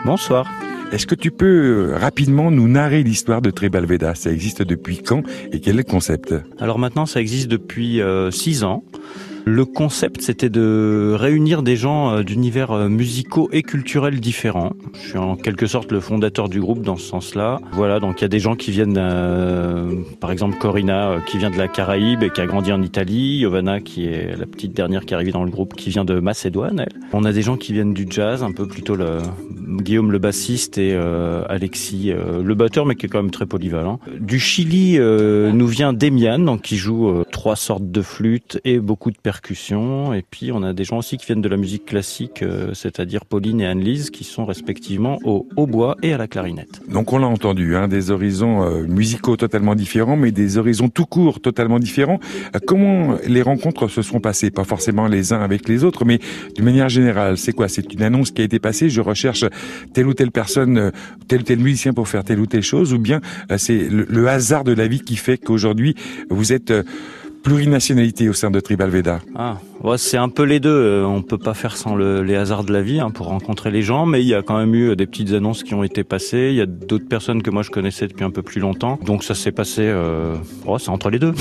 Bonsoir. 0.05 0.49
Est-ce 0.93 1.09
que 1.09 1.17
tu 1.17 1.33
peux 1.33 1.91
euh, 1.91 1.97
rapidement 1.97 2.53
nous 2.53 2.69
narrer 2.69 3.03
l'histoire 3.03 3.43
de 3.43 3.51
Tribal 3.51 3.85
Veda 3.85 4.15
Ça 4.15 4.31
existe 4.31 4.63
depuis 4.63 5.03
quand 5.03 5.25
et 5.51 5.59
quel 5.59 5.75
est 5.75 5.79
le 5.79 5.83
concept? 5.83 6.35
Alors 6.61 6.79
maintenant, 6.79 7.05
ça 7.05 7.21
existe 7.21 7.49
depuis 7.49 8.01
6 8.31 8.63
euh, 8.63 8.67
ans. 8.67 8.85
Le 9.45 9.65
concept, 9.65 10.23
c'était 10.23 10.51
de 10.51 11.17
réunir 11.19 11.65
des 11.65 11.75
gens 11.75 12.13
euh, 12.13 12.23
d'univers 12.23 12.71
euh, 12.71 12.89
musicaux 12.89 13.49
et 13.53 13.63
culturels 13.63 14.21
différents. 14.21 14.73
Je 14.95 15.09
suis 15.09 15.19
en 15.19 15.35
quelque 15.35 15.67
sorte 15.67 15.91
le 15.91 15.99
fondateur 15.99 16.49
du 16.49 16.61
groupe 16.61 16.83
dans 16.83 16.97
ce 16.97 17.09
sens-là. 17.09 17.61
Voilà, 17.73 17.99
donc 17.99 18.21
il 18.21 18.23
y 18.23 18.25
a 18.25 18.29
des 18.29 18.39
gens 18.39 18.55
qui 18.55 18.71
viennent, 18.71 18.99
euh, 18.99 19.91
par 20.21 20.31
exemple 20.31 20.59
Corina, 20.59 21.17
qui 21.27 21.39
vient 21.39 21.51
de 21.51 21.59
la 21.59 21.67
Caraïbe 21.67 22.23
et 22.23 22.31
qui 22.31 22.41
a 22.41 22.47
grandi 22.47 22.73
en 22.73 22.83
Italie. 22.83 23.39
Yovana, 23.39 23.81
qui 23.81 24.07
est 24.07 24.37
la 24.39 24.47
petite 24.47 24.75
dernière 24.75 25.05
qui 25.05 25.13
est 25.13 25.17
arrivée 25.17 25.33
dans 25.33 25.45
le 25.45 25.51
groupe, 25.51 25.75
qui 25.75 25.91
vient 25.91 26.05
de 26.05 26.21
Macédoine. 26.21 26.79
Elle. 26.79 27.01
On 27.13 27.25
a 27.25 27.33
des 27.33 27.43
gens 27.43 27.57
qui 27.57 27.73
viennent 27.73 27.95
du 27.95 28.07
jazz, 28.09 28.45
un 28.45 28.53
peu 28.53 28.69
plutôt 28.69 28.95
le 28.95 29.19
Guillaume 29.51 30.13
le 30.13 30.19
bassiste 30.19 30.79
et 30.79 30.95
Alexis 31.49 32.13
le 32.13 32.55
batteur, 32.55 32.85
mais 32.85 32.95
qui 32.95 33.07
est 33.07 33.09
quand 33.09 33.23
même 33.23 33.31
très 33.31 33.47
polyvalent. 33.47 34.01
Du 34.21 34.39
Chili 34.39 34.99
nous 34.99 35.67
vient 35.67 35.93
Demian, 35.93 36.39
donc 36.39 36.63
qui 36.63 36.77
joue 36.77 37.25
trois 37.33 37.57
sortes 37.57 37.91
de 37.91 38.03
flûtes 38.03 38.61
et 38.65 38.79
beaucoup 38.79 39.11
de 39.11 39.17
et 40.15 40.23
puis 40.29 40.53
on 40.53 40.63
a 40.63 40.73
des 40.73 40.85
gens 40.85 40.99
aussi 40.99 41.17
qui 41.17 41.27
viennent 41.27 41.41
de 41.41 41.49
la 41.49 41.57
musique 41.57 41.87
classique, 41.87 42.43
euh, 42.43 42.75
c'est-à-dire 42.75 43.25
Pauline 43.25 43.61
et 43.61 43.67
Anne-Lise, 43.67 44.11
qui 44.11 44.25
sont 44.25 44.45
respectivement 44.45 45.19
au 45.25 45.49
hautbois 45.57 45.97
et 46.03 46.13
à 46.13 46.19
la 46.19 46.27
clarinette. 46.27 46.81
Donc 46.89 47.13
on 47.13 47.19
l'a 47.19 47.27
entendu, 47.27 47.77
hein, 47.77 47.89
des 47.89 48.11
horizons 48.11 48.63
euh, 48.63 48.87
musicaux 48.87 49.37
totalement 49.37 49.75
différents, 49.75 50.17
mais 50.17 50.33
des 50.33 50.59
horizons 50.59 50.89
tout 50.89 51.07
court 51.07 51.41
totalement 51.41 51.79
différents. 51.79 52.19
Euh, 52.55 52.59
comment 52.67 53.17
les 53.27 53.43
rencontres 53.43 53.89
se 53.89 54.03
sont 54.03 54.21
passées? 54.21 54.51
Pas 54.51 54.65
forcément 54.65 55.07
les 55.07 55.33
uns 55.33 55.41
avec 55.41 55.69
les 55.69 55.85
autres, 55.85 56.05
mais 56.05 56.19
d'une 56.55 56.65
manière 56.65 56.89
générale, 56.89 57.39
c'est 57.39 57.53
quoi? 57.53 57.69
C'est 57.69 57.93
une 57.93 58.03
annonce 58.03 58.31
qui 58.31 58.43
a 58.43 58.45
été 58.45 58.59
passée, 58.59 58.91
je 58.91 59.01
recherche 59.01 59.45
telle 59.93 60.07
ou 60.07 60.15
telle 60.15 60.31
personne, 60.31 60.93
tel 61.29 61.41
ou 61.41 61.45
tel 61.45 61.59
musicien 61.59 61.93
pour 61.93 62.09
faire 62.09 62.25
telle 62.25 62.41
ou 62.41 62.47
telle 62.47 62.63
chose, 62.63 62.93
ou 62.93 62.99
bien 62.99 63.21
c'est 63.57 63.89
le, 63.91 64.29
hasard 64.29 64.65
de 64.65 64.73
la 64.73 64.87
vie 64.87 65.01
qui 65.01 65.17
fait 65.17 65.37
qu'aujourd'hui 65.37 65.95
vous 66.31 66.53
êtes 66.53 66.73
plurinationalité 67.43 68.29
au 68.29 68.33
sein 68.33 68.51
de 68.51 68.61
Tribal 68.61 68.91
Veda 68.91 69.21
Ah, 69.35 69.59
ouais, 69.83 69.99
c'est 69.99 70.17
un 70.17 70.29
peu 70.29 70.45
les 70.45 70.61
deux. 70.61 70.71
Euh, 70.71 71.05
on 71.05 71.23
peut 71.23 71.39
pas 71.39 71.55
faire 71.55 71.77
sans 71.77 71.95
le, 71.95 72.23
les 72.23 72.37
hasards 72.37 72.65
de 72.65 72.73
la 72.73 72.83
vie 72.83 73.01
hein, 73.01 73.11
pour 73.11 73.27
rencontrer 73.27 73.71
les 73.71 73.83
gens, 73.83 74.07
mais 74.07 74.23
il 74.23 74.29
y 74.29 74.35
a 74.35 74.43
quand 74.43 74.57
même 74.59 74.75
eu 74.75 74.91
euh, 74.91 74.97
des 74.97 75.07
petites 75.07 75.33
annonces 75.33 75.63
qui 75.63 75.75
ont 75.75 75.83
été 75.83 76.05
passées. 76.05 76.49
Il 76.51 76.55
y 76.55 76.61
a 76.61 76.67
d'autres 76.67 77.09
personnes 77.09 77.43
que 77.43 77.51
moi 77.51 77.63
je 77.63 77.71
connaissais 77.71 78.07
depuis 78.07 78.25
un 78.25 78.31
peu 78.31 78.43
plus 78.43 78.61
longtemps, 78.61 78.99
donc 79.05 79.25
ça 79.25 79.35
s'est 79.35 79.53
passé. 79.53 79.83
Euh... 79.83 80.37
Oh, 80.67 80.79
c'est 80.79 80.91
entre 80.91 81.11
les 81.11 81.19
deux. 81.19 81.33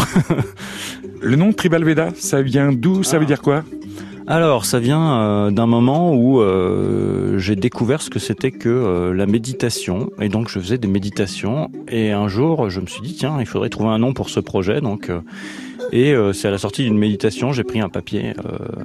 le 1.22 1.36
nom 1.36 1.54
Tribal 1.54 1.84
Veda, 1.84 2.10
ça 2.16 2.42
vient 2.42 2.72
d'où? 2.72 3.04
Ça 3.04 3.18
veut 3.18 3.26
ah. 3.26 3.28
dire 3.28 3.42
quoi? 3.42 3.64
Alors, 4.28 4.66
ça 4.66 4.80
vient 4.80 5.20
euh, 5.20 5.52
d'un 5.52 5.66
moment 5.66 6.14
où 6.14 6.42
euh, 6.42 7.38
j'ai 7.40 7.56
découvert 7.56 8.02
ce 8.02 8.10
que 8.10 8.20
c'était 8.20 8.52
que 8.52 8.70
euh, 8.70 9.14
la 9.14 9.26
méditation, 9.26 10.12
et 10.22 10.30
donc 10.30 10.48
je 10.50 10.60
faisais 10.60 10.78
des 10.78 10.88
méditations. 10.88 11.72
Et 11.90 12.12
un 12.12 12.28
jour, 12.28 12.70
je 12.70 12.80
me 12.80 12.86
suis 12.86 13.02
dit 13.02 13.16
tiens, 13.16 13.38
il 13.40 13.46
faudrait 13.46 13.70
trouver 13.70 13.90
un 13.90 14.00
nom 14.00 14.14
pour 14.14 14.30
ce 14.30 14.40
projet. 14.40 14.80
Donc, 14.82 15.10
et 15.92 16.14
c'est 16.34 16.48
à 16.48 16.52
la 16.52 16.58
sortie 16.58 16.84
d'une 16.84 16.98
méditation, 16.98 17.52
j'ai 17.52 17.64
pris 17.64 17.82
un 17.82 17.90
papier 17.90 18.34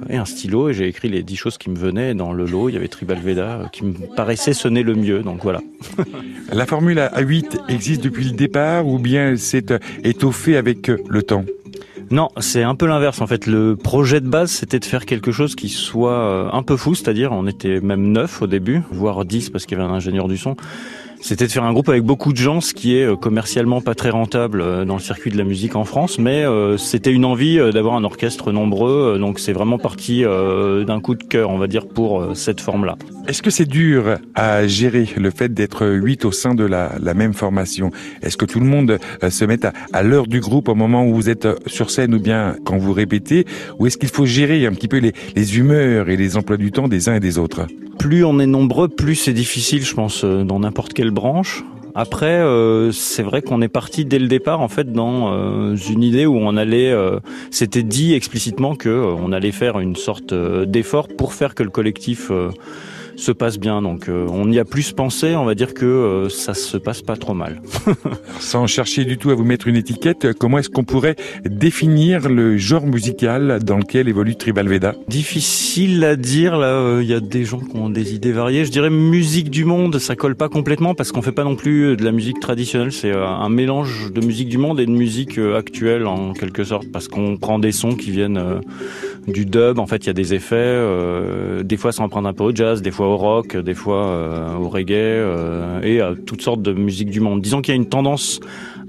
et 0.09 0.17
un 0.17 0.25
stylo 0.25 0.69
et 0.69 0.73
j'ai 0.73 0.87
écrit 0.87 1.07
les 1.07 1.23
dix 1.23 1.37
choses 1.37 1.57
qui 1.57 1.69
me 1.69 1.77
venaient. 1.77 2.13
Dans 2.13 2.33
le 2.33 2.45
lot, 2.45 2.69
il 2.69 2.73
y 2.73 2.77
avait 2.77 2.87
Tribal 2.87 3.19
Veda 3.19 3.69
qui 3.71 3.85
me 3.85 3.93
paraissait 4.15 4.53
sonner 4.53 4.83
le 4.83 4.95
mieux. 4.95 5.21
Donc 5.21 5.43
voilà. 5.43 5.61
la 6.51 6.65
formule 6.65 6.97
A8 6.97 7.69
existe 7.69 8.03
depuis 8.03 8.25
le 8.25 8.31
départ 8.31 8.85
ou 8.87 8.99
bien 8.99 9.37
s'est 9.37 9.65
étoffée 10.03 10.57
avec 10.57 10.87
le 10.87 11.21
temps? 11.21 11.45
Non, 12.09 12.29
c'est 12.39 12.63
un 12.63 12.75
peu 12.75 12.85
l'inverse. 12.85 13.21
En 13.21 13.27
fait, 13.27 13.47
le 13.47 13.75
projet 13.75 14.21
de 14.21 14.27
base, 14.27 14.51
c'était 14.51 14.79
de 14.79 14.85
faire 14.85 15.05
quelque 15.05 15.31
chose 15.31 15.55
qui 15.55 15.69
soit 15.69 16.11
euh, 16.11 16.49
un 16.51 16.63
peu 16.63 16.77
fou, 16.77 16.95
c'est-à-dire 16.95 17.31
on 17.31 17.47
était 17.47 17.81
même 17.81 18.11
neuf 18.11 18.41
au 18.41 18.47
début, 18.47 18.81
voire 18.91 19.25
dix 19.25 19.49
parce 19.49 19.65
qu'il 19.65 19.77
y 19.77 19.81
avait 19.81 19.89
un 19.89 19.93
ingénieur 19.93 20.27
du 20.27 20.37
son 20.37 20.55
c'était 21.27 21.45
de 21.45 21.51
faire 21.51 21.65
un 21.65 21.73
groupe 21.73 21.89
avec 21.89 22.03
beaucoup 22.03 22.31
de 22.31 22.37
gens, 22.37 22.61
ce 22.61 22.73
qui 22.73 22.95
est 22.95 23.03
euh, 23.03 23.17
commercialement 23.17 23.81
pas 23.81 23.95
très 23.95 24.11
rentable 24.11 24.61
euh, 24.61 24.85
dans 24.85 24.93
le 24.93 25.01
circuit 25.01 25.29
de 25.29 25.37
la 25.37 25.43
musique 25.43 25.75
en 25.75 25.83
France, 25.83 26.19
mais 26.19 26.45
euh, 26.45 26.77
c'était 26.77 27.11
une 27.11 27.25
envie 27.25 27.57
d'avoir 27.73 27.95
un 27.95 28.05
orchestre 28.05 28.53
nombreux, 28.53 29.17
donc 29.19 29.39
c'est 29.39 29.51
vraiment 29.51 29.77
parti 29.77 30.23
d'un 30.23 31.01
coup 31.01 31.15
de 31.15 31.23
cœur, 31.23 31.49
on 31.49 31.57
va 31.57 31.67
dire, 31.67 31.85
pour 31.85 32.35
cette 32.35 32.61
forme-là. 32.61 32.95
Est-ce 33.27 33.41
que 33.41 33.49
c'est 33.49 33.65
dur 33.65 34.17
à 34.35 34.67
gérer 34.67 35.05
le 35.17 35.29
fait 35.29 35.53
d'être 35.53 35.85
huit 35.87 36.23
au 36.23 36.31
sein 36.31 36.55
de 36.55 36.63
la, 36.63 37.13
même 37.13 37.33
formation? 37.33 37.91
Est-ce 38.21 38.37
que 38.37 38.45
tout 38.45 38.61
le 38.61 38.65
monde 38.65 38.99
se 39.29 39.43
met 39.43 39.59
à, 39.65 40.03
l'heure 40.03 40.27
du 40.27 40.39
groupe 40.39 40.69
au 40.69 40.75
moment 40.75 41.05
où 41.05 41.13
vous 41.13 41.29
êtes 41.29 41.47
sur 41.67 41.89
scène 41.89 42.13
ou 42.13 42.19
bien 42.19 42.55
quand 42.63 42.77
vous 42.77 42.93
répétez? 42.93 43.45
Ou 43.79 43.87
est-ce 43.87 43.97
qu'il 43.97 44.09
faut 44.09 44.25
gérer 44.25 44.65
un 44.65 44.71
petit 44.71 44.87
peu 44.87 44.99
les 44.99 45.57
humeurs 45.57 46.09
et 46.09 46.15
les 46.15 46.37
emplois 46.37 46.57
du 46.57 46.71
temps 46.71 46.87
des 46.87 47.09
uns 47.09 47.15
et 47.15 47.19
des 47.19 47.37
autres? 47.37 47.67
Plus 47.97 48.23
on 48.23 48.39
est 48.39 48.47
nombreux, 48.47 48.87
plus 48.87 49.15
c'est 49.15 49.33
difficile, 49.33 49.83
je 49.83 49.93
pense, 49.93 50.23
euh, 50.23 50.43
dans 50.43 50.59
n'importe 50.59 50.93
quelle 50.93 51.11
branche. 51.11 51.63
Après, 51.95 52.39
euh, 52.39 52.91
c'est 52.91 53.23
vrai 53.23 53.41
qu'on 53.41 53.61
est 53.61 53.67
parti 53.67 54.05
dès 54.05 54.19
le 54.19 54.27
départ 54.27 54.61
en 54.61 54.67
fait 54.67 54.91
dans 54.93 55.33
euh, 55.33 55.75
une 55.75 56.03
idée 56.03 56.27
où 56.27 56.37
on 56.37 56.55
allait, 56.55 56.93
c'était 57.49 57.81
dit 57.81 58.13
explicitement 58.13 58.75
que 58.75 58.89
on 58.89 59.31
allait 59.31 59.51
faire 59.51 59.79
une 59.79 59.95
sorte 59.95 60.31
d'effort 60.31 61.07
pour 61.07 61.33
faire 61.33 61.55
que 61.55 61.63
le 61.63 61.71
collectif 61.71 62.31
se 63.17 63.31
passe 63.31 63.57
bien. 63.59 63.81
Donc 63.81 64.09
on 64.09 64.51
y 64.51 64.59
a 64.59 64.65
plus 64.65 64.93
pensé, 64.93 65.35
on 65.35 65.45
va 65.45 65.55
dire 65.55 65.73
que 65.73 66.27
ça 66.29 66.53
se 66.53 66.77
passe 66.77 67.01
pas 67.01 67.17
trop 67.17 67.33
mal. 67.33 67.61
Sans 68.39 68.67
chercher 68.67 69.05
du 69.05 69.17
tout 69.17 69.29
à 69.31 69.35
vous 69.35 69.43
mettre 69.43 69.67
une 69.67 69.75
étiquette, 69.75 70.33
comment 70.33 70.59
est-ce 70.59 70.69
qu'on 70.69 70.83
pourrait 70.83 71.15
définir 71.45 72.29
le 72.29 72.57
genre 72.57 72.85
musical 72.85 73.59
dans 73.63 73.77
lequel 73.77 74.07
évolue 74.07 74.35
Tribal 74.35 74.67
Veda? 74.67 74.95
Difficile 75.07 76.03
à 76.03 76.15
dire, 76.15 76.57
là 76.57 76.99
il 77.01 77.07
y 77.07 77.13
a 77.13 77.19
des 77.19 77.43
gens 77.43 77.59
qui 77.59 77.75
ont 77.75 77.89
des 77.89 78.13
idées 78.13 78.31
variées. 78.31 78.65
Je 78.65 78.71
dirais 78.71 78.89
musique 78.89 79.49
du 79.49 79.65
monde, 79.65 79.99
ça 79.99 80.15
colle 80.15 80.35
pas 80.35 80.49
complètement 80.49 80.95
parce 80.95 81.11
qu'on 81.11 81.21
fait 81.21 81.31
pas 81.31 81.43
non 81.43 81.55
plus 81.55 81.97
de 81.97 82.03
la 82.03 82.11
musique 82.11 82.39
traditionnelle, 82.39 82.91
c'est 82.91 83.11
un 83.11 83.49
mélange 83.49 84.11
de 84.13 84.25
musique 84.25 84.49
du 84.49 84.57
monde 84.57 84.79
et 84.79 84.85
de 84.85 84.91
musique 84.91 85.37
actuelle 85.37 86.05
en 86.05 86.33
quelque 86.33 86.63
sorte 86.63 86.87
parce 86.91 87.07
qu'on 87.07 87.37
prend 87.37 87.59
des 87.59 87.71
sons 87.71 87.95
qui 87.95 88.11
viennent 88.11 88.61
du 89.27 89.45
dub. 89.45 89.79
En 89.79 89.87
fait, 89.87 90.05
il 90.05 90.07
y 90.07 90.09
a 90.09 90.13
des 90.13 90.33
effets. 90.33 90.55
Euh, 90.55 91.63
des 91.63 91.77
fois, 91.77 91.91
ça 91.91 92.03
en 92.03 92.09
prend 92.09 92.23
un 92.25 92.33
peu 92.33 92.43
au 92.43 92.55
jazz, 92.55 92.81
des 92.81 92.91
fois 92.91 93.06
au 93.07 93.17
rock, 93.17 93.57
des 93.57 93.73
fois 93.73 94.07
euh, 94.07 94.55
au 94.55 94.69
reggae 94.69 94.93
euh, 94.93 95.81
et 95.81 96.01
à 96.01 96.13
toutes 96.25 96.41
sortes 96.41 96.61
de 96.61 96.73
musiques 96.73 97.09
du 97.09 97.19
monde. 97.19 97.41
Disons 97.41 97.61
qu'il 97.61 97.73
y 97.73 97.77
a 97.77 97.81
une 97.81 97.89
tendance 97.89 98.39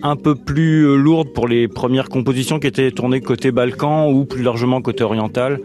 un 0.02 0.16
peu 0.16 0.34
plus 0.36 0.96
lourde 0.96 1.32
pour 1.32 1.48
les 1.48 1.66
premières 1.66 2.08
compositions 2.08 2.60
qui 2.60 2.68
étaient 2.68 2.90
tournées 2.92 3.20
côté 3.20 3.50
Balkan 3.50 4.10
ou 4.12 4.24
plus 4.24 4.42
largement 4.42 4.80
côté 4.80 5.02
oriental. 5.02 5.60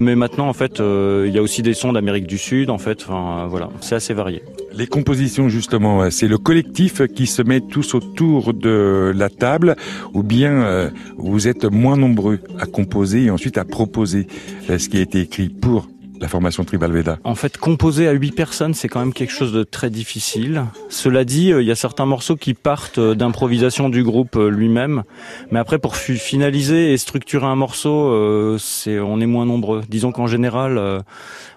Mais 0.00 0.16
maintenant, 0.16 0.48
en 0.48 0.54
fait, 0.54 0.78
il 0.78 1.30
y 1.30 1.38
a 1.38 1.42
aussi 1.42 1.60
des 1.60 1.74
sons 1.74 1.92
d'Amérique 1.92 2.26
du 2.26 2.38
Sud. 2.38 2.70
En 2.70 2.78
fait, 2.78 3.04
voilà, 3.04 3.68
c'est 3.82 3.94
assez 3.94 4.14
varié. 4.14 4.42
Les 4.72 4.86
compositions, 4.86 5.50
justement, 5.50 6.10
c'est 6.10 6.28
le 6.28 6.38
collectif 6.38 7.02
qui 7.14 7.26
se 7.26 7.42
met 7.42 7.60
tous 7.60 7.94
autour 7.94 8.54
de 8.54 9.12
la 9.14 9.28
table, 9.28 9.76
ou 10.14 10.22
bien 10.22 10.90
vous 11.18 11.46
êtes 11.46 11.66
moins 11.66 11.98
nombreux 11.98 12.38
à 12.58 12.64
composer 12.64 13.24
et 13.24 13.30
ensuite 13.30 13.58
à 13.58 13.66
proposer 13.66 14.28
ce 14.66 14.88
qui 14.88 14.96
a 14.96 15.02
été 15.02 15.20
écrit 15.20 15.50
pour 15.50 15.88
la 16.24 16.28
formation 16.28 16.64
Tribal 16.64 16.90
Veda 16.90 17.18
En 17.24 17.34
fait, 17.34 17.58
composer 17.58 18.08
à 18.08 18.12
huit 18.12 18.32
personnes, 18.32 18.72
c'est 18.72 18.88
quand 18.88 19.00
même 19.00 19.12
quelque 19.12 19.32
chose 19.32 19.52
de 19.52 19.62
très 19.62 19.90
difficile. 19.90 20.64
Cela 20.88 21.26
dit, 21.26 21.50
il 21.50 21.66
y 21.66 21.70
a 21.70 21.74
certains 21.74 22.06
morceaux 22.06 22.36
qui 22.36 22.54
partent 22.54 22.98
d'improvisation 22.98 23.90
du 23.90 24.02
groupe 24.02 24.36
lui-même, 24.36 25.02
mais 25.50 25.58
après, 25.58 25.78
pour 25.78 25.96
finaliser 25.96 26.94
et 26.94 26.96
structurer 26.96 27.44
un 27.44 27.56
morceau, 27.56 28.56
c'est 28.58 28.98
on 28.98 29.20
est 29.20 29.26
moins 29.26 29.44
nombreux. 29.44 29.82
Disons 29.90 30.12
qu'en 30.12 30.26
général, 30.26 31.02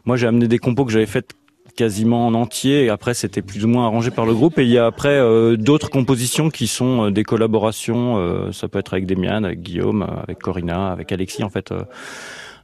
moi 0.03 0.17
j'ai 0.17 0.27
amené 0.27 0.49
des 0.49 0.60
compos 0.60 0.84
que 0.84 0.91
j'avais 0.91 1.06
faites 1.06 1.32
quasiment 1.77 2.27
en 2.27 2.34
entier 2.34 2.86
et 2.86 2.89
après 2.89 3.13
c'était 3.13 3.41
plus 3.41 3.63
ou 3.63 3.69
moins 3.69 3.86
arrangé 3.86 4.12
par 4.12 4.25
le 4.25 4.34
groupe 4.34 4.60
et 4.60 4.63
il 4.63 4.69
y 4.69 4.80
a 4.80 4.88
après 4.88 5.21
d'autres 5.58 5.91
compositions 5.91 6.49
qui 6.49 6.67
sont 6.67 7.12
des 7.12 7.23
collaborations 7.23 8.51
ça 8.51 8.67
peut 8.67 8.80
être 8.80 8.93
avec 8.93 9.06
Demian, 9.06 9.43
avec 9.43 9.62
Guillaume, 9.62 10.08
avec 10.23 10.39
Corinna, 10.39 10.91
avec 10.91 11.12
Alexis 11.12 11.43
en 11.43 11.49
fait 11.49 11.71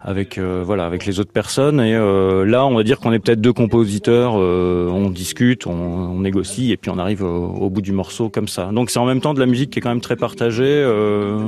avec 0.04 0.38
euh, 0.38 0.64
voilà 0.66 0.86
avec 0.86 1.06
les 1.06 1.20
autres 1.20 1.32
personnes. 1.32 1.80
Et 1.80 1.96
euh, 1.96 2.46
là 2.46 2.66
on 2.66 2.76
va 2.76 2.84
dire 2.84 3.00
qu'on 3.00 3.14
est 3.14 3.20
peut-être 3.20 3.42
deux 3.42 3.54
compositeurs 3.54 4.34
euh, 4.36 4.90
on 4.90 5.10
discute 5.10 5.66
on, 5.66 5.72
on, 5.72 6.20
négocie 6.20 6.72
et 6.72 6.78
puis 6.78 6.92
on 6.92 6.98
arrive 6.98 7.24
au, 7.24 7.46
au, 7.46 7.70
bout 7.70 7.82
du 7.82 7.94
morceau 7.94 8.30
comme 8.30 8.48
ça. 8.48 8.70
Donc 8.74 8.90
c'est 8.90 9.00
en 9.00 9.06
même 9.06 9.22
temps 9.22 9.34
de 9.34 9.40
la 9.40 9.46
musique 9.46 9.72
qui 9.72 9.80
est 9.80 9.82
quand 9.82 9.90
même 9.90 10.02
très 10.02 10.16
partagée 10.16 10.82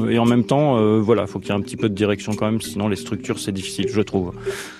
et 0.10 0.20
en 0.20 0.26
même 0.26 0.46
temps 0.46 1.00
voilà 1.00 1.28
faut 1.28 1.40
qu'il 1.40 1.50
y 1.50 1.52
ait 1.52 1.58
un 1.58 1.62
petit 1.62 1.78
peu 1.78 1.90
de 1.90 1.94
direction 1.94 2.34
quand 2.34 2.46
même 2.46 2.62
sinon 2.62 2.88
les 2.88 2.96
structures 2.96 3.40
c'est 3.40 3.52
difficile 3.52 3.88
je 3.90 4.02
trouve. 4.02 4.32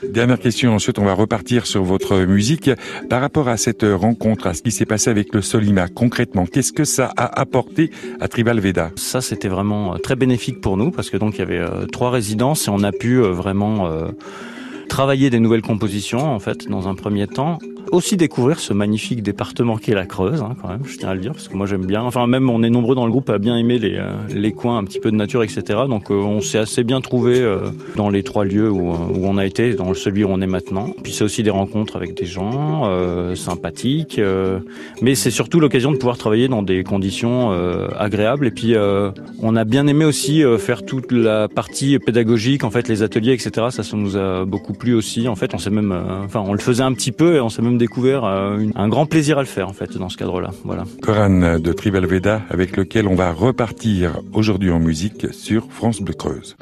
Dernière 0.08 0.40
question 0.40 0.74
ensuite 0.74 1.00
on 1.00 1.06
va 1.06 1.14
repartir 1.14 1.66
sur 1.66 1.84
votre 1.84 2.18
musique. 2.26 2.70
Par 3.10 3.22
rapport 3.22 3.48
à 3.48 3.58
cette 3.58 3.84
rencontre 3.84 4.48
à 4.48 4.54
ce 4.54 4.62
qui 4.62 4.72
s'est 4.72 4.86
passé 4.86 5.10
avec 5.10 5.34
le 5.34 5.42
Solima 5.42 5.88
concrètement 5.88 6.46
qu'est-ce 6.46 6.74
que 6.74 6.84
ça 6.84 7.12
a 7.18 7.40
apporté 7.40 7.92
à 8.20 8.28
Tribal 8.28 8.60
Veda? 8.60 8.92
Ça 8.96 9.22
c'était 9.22 9.50
vraiment 9.50 9.98
très 9.98 10.16
bénéfique 10.16 10.62
pour 10.62 10.78
nous 10.78 10.92
parce 10.92 11.10
que 11.10 11.18
donc 11.18 11.36
il 11.36 11.40
y 11.40 11.44
avait 11.44 11.64
trois 11.92 12.12
résidences 12.12 12.68
et 12.68 12.72
on 12.72 12.84
a 12.84 12.92
pu 12.92 13.20
vraiment 13.20 13.65
euh, 13.86 14.12
travailler 14.90 15.30
des 15.30 15.40
nouvelles 15.40 15.62
compositions 15.62 16.24
en 16.24 16.40
fait 16.40 16.68
dans 16.68 16.88
un 16.88 16.96
premier 16.96 17.28
temps 17.28 17.60
aussi 17.92 18.18
découvrir 18.18 18.60
ce 18.60 18.74
magnifique 18.74 19.24
département 19.24 19.78
qui 19.78 19.92
est 19.92 19.96
la 19.96 20.06
Creuse, 20.06 20.42
hein, 20.42 20.56
quand 20.62 20.70
même, 20.70 20.86
je 20.86 20.98
tiens 20.98 21.10
à 21.10 21.16
le 21.16 21.22
dire, 21.22 21.32
parce 21.32 21.48
que 21.48 21.56
moi 21.56 21.66
j'aime 21.66 21.86
bien. 21.86 22.02
Enfin, 22.02 22.28
même 22.28 22.50
on 22.50 22.64
est 22.64 22.70
nombreux 22.70 22.96
dans 22.96 23.06
le 23.06 23.12
groupe 23.12 23.30
à 23.30 23.38
bien 23.38 23.58
aimer 23.58 23.80
les, 23.80 23.96
euh, 23.98 24.14
les 24.34 24.52
coins 24.52 24.78
un 24.78 24.84
petit 24.84 25.00
peu 25.00 25.12
de 25.12 25.16
nature, 25.16 25.44
etc. 25.44 25.64
Donc 25.88 26.12
euh, 26.12 26.16
on 26.16 26.42
s'est 26.42 26.58
assez 26.58 26.84
bien 26.84 27.02
trouvé 27.02 27.40
euh, 27.40 27.70
dans 27.96 28.10
les 28.10 28.24
trois 28.24 28.46
lieux 28.46 28.70
où, 28.70 28.92
où, 28.92 29.26
on 29.26 29.38
a 29.38 29.46
été, 29.46 29.74
dans 29.74 29.94
celui 29.94 30.24
où 30.24 30.30
on 30.30 30.42
est 30.42 30.48
maintenant. 30.48 30.90
Puis 31.04 31.14
c'est 31.14 31.24
aussi 31.24 31.44
des 31.44 31.50
rencontres 31.50 31.96
avec 31.96 32.16
des 32.16 32.26
gens 32.26 32.56
sympathiques, 33.36 34.20
mais 35.02 35.16
c'est 35.16 35.32
surtout 35.32 35.60
l'occasion 35.60 35.92
de 35.92 35.98
pouvoir 35.98 36.18
travailler 36.18 36.48
dans 36.48 36.62
des 36.62 36.84
conditions 36.84 37.52
agréables. 37.98 38.48
Et 38.48 38.52
puis 38.52 38.76
on 39.42 39.56
a 39.56 39.64
bien 39.64 39.88
aimé 39.88 40.06
aussi 40.06 40.44
faire 40.58 40.86
toute 40.86 41.12
la 41.12 41.48
partie 41.48 41.98
pédagogique, 42.00 42.64
en 42.64 42.70
fait, 42.70 42.88
les 42.88 43.04
ateliers, 43.04 43.34
etc. 43.34 43.68
Ça, 43.70 43.84
ça 43.84 43.98
nous 43.98 44.18
a 44.18 44.46
beaucoup 44.46 44.74
plu 44.74 44.94
aussi. 44.94 45.28
En 45.28 45.36
fait, 45.36 45.54
on 45.54 45.58
s'est 45.58 45.70
même, 45.70 45.96
enfin, 46.26 46.44
on 46.46 46.54
le 46.54 46.60
faisait 46.60 46.84
un 46.84 46.94
petit 46.94 47.12
peu 47.12 47.36
et 47.36 47.40
on 47.40 47.50
s'est 47.50 47.62
même 47.62 47.75
découvert 47.76 48.26
euh, 48.26 48.66
un 48.76 48.88
grand 48.88 49.06
plaisir 49.06 49.38
à 49.38 49.42
le 49.42 49.48
faire 49.48 49.70
en 49.70 49.74
fait 49.74 49.98
dans 49.98 50.10
ce 50.10 50.18
cadre-là. 50.18 50.52
Voilà. 50.64 50.84
Coran 51.02 51.60
de 51.60 51.74
Tribal 51.74 52.06
Veda 52.06 52.42
avec 52.50 52.78
lequel 52.78 53.08
on 53.08 53.16
va 53.16 53.32
repartir 53.32 54.22
aujourd'hui 54.34 54.72
en 54.72 54.80
musique 54.80 55.34
sur 55.34 55.72
France 55.72 56.02
Bleu 56.02 56.14
Creuse. 56.14 56.56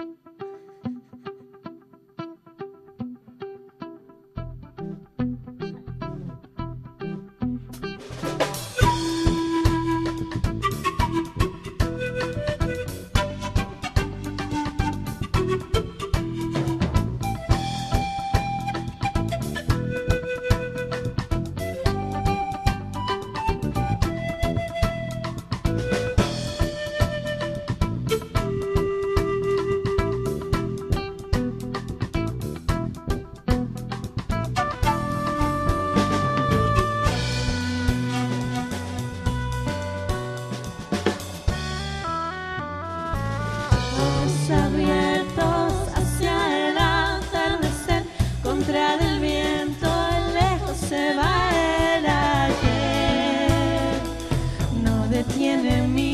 detiene 55.14 55.86
mi 55.86 56.13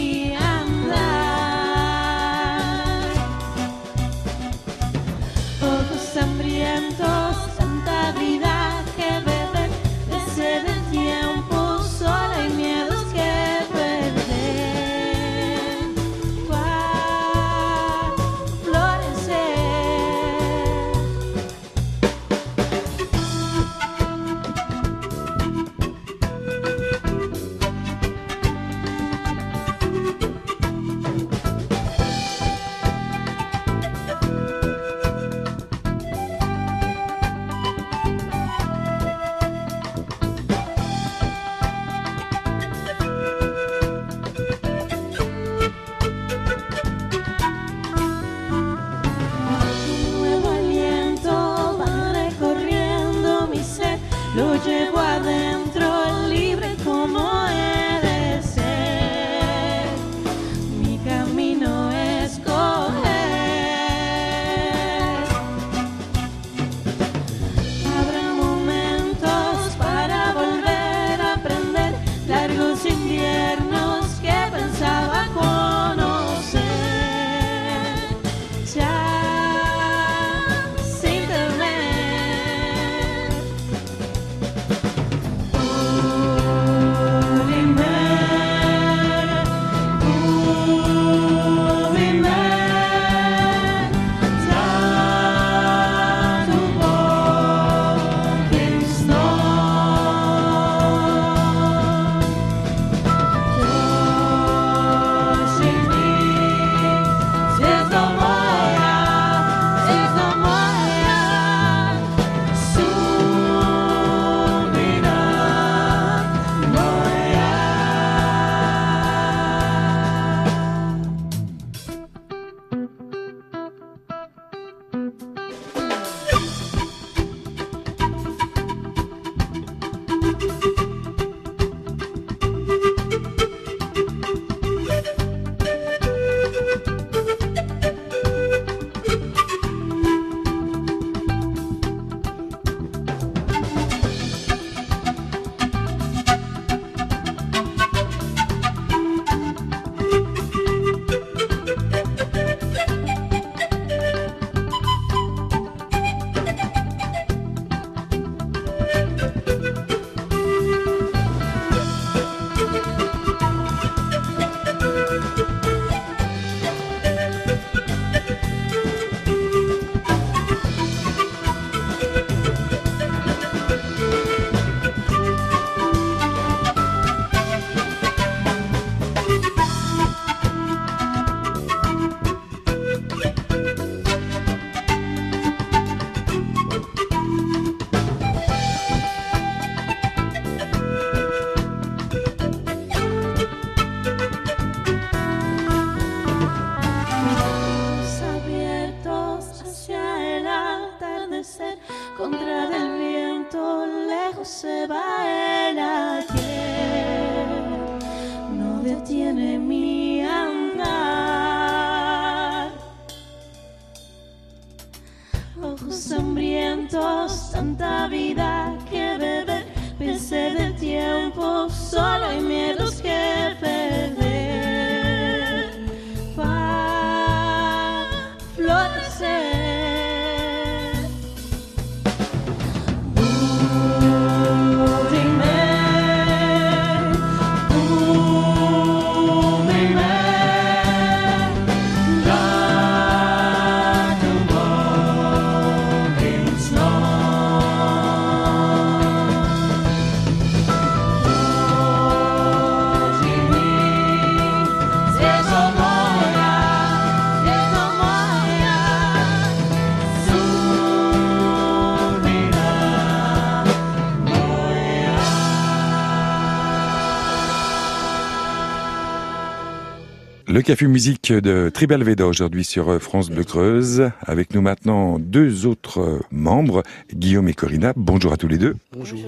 Café 270.80 270.90
Musique 270.90 271.34
de 271.34 271.68
Tribal 271.68 272.04
Veda 272.04 272.26
aujourd'hui 272.26 272.64
sur 272.64 272.88
euh, 272.88 273.00
France 273.00 273.30
Bleu 273.30 273.44
Creuse. 273.44 274.12
Avec 274.22 274.54
nous 274.54 274.62
maintenant 274.62 275.20
deux 275.20 275.66
autres 275.66 276.00
euh, 276.00 276.20
membres, 276.32 276.84
Guillaume 277.14 277.50
et 277.50 277.54
Corinna. 277.54 277.92
Bonjour 277.98 278.32
à 278.32 278.38
tous 278.38 278.48
les 278.48 278.58
deux. 278.58 278.78
Bonjour. 278.94 279.20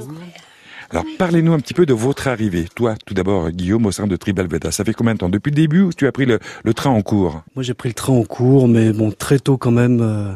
Alors 0.91 1.03
parlez-nous 1.17 1.51
un 1.51 1.59
petit 1.59 1.73
peu 1.73 1.85
de 1.85 1.93
votre 1.93 2.29
arrivée. 2.29 2.67
Toi, 2.73 2.95
tout 3.05 3.13
d'abord, 3.13 3.51
Guillaume, 3.51 3.85
au 3.85 3.91
sein 3.91 4.07
de 4.07 4.15
Tribal 4.15 4.47
Veda. 4.47 4.71
Ça 4.71 4.85
fait 4.85 4.93
combien 4.93 5.13
de 5.13 5.19
temps? 5.19 5.27
Depuis 5.27 5.49
le 5.49 5.57
début 5.57 5.81
ou 5.81 5.91
tu 5.91 6.07
as 6.07 6.13
pris 6.13 6.25
le, 6.25 6.39
le 6.63 6.73
train 6.73 6.91
en 6.91 7.01
cours? 7.01 7.43
Moi 7.53 7.63
j'ai 7.63 7.73
pris 7.73 7.89
le 7.89 7.95
train 7.95 8.13
en 8.13 8.23
cours, 8.23 8.69
mais 8.69 8.93
bon 8.93 9.11
très 9.11 9.39
tôt 9.39 9.57
quand 9.57 9.71
même. 9.71 9.99
euh, 9.99 10.31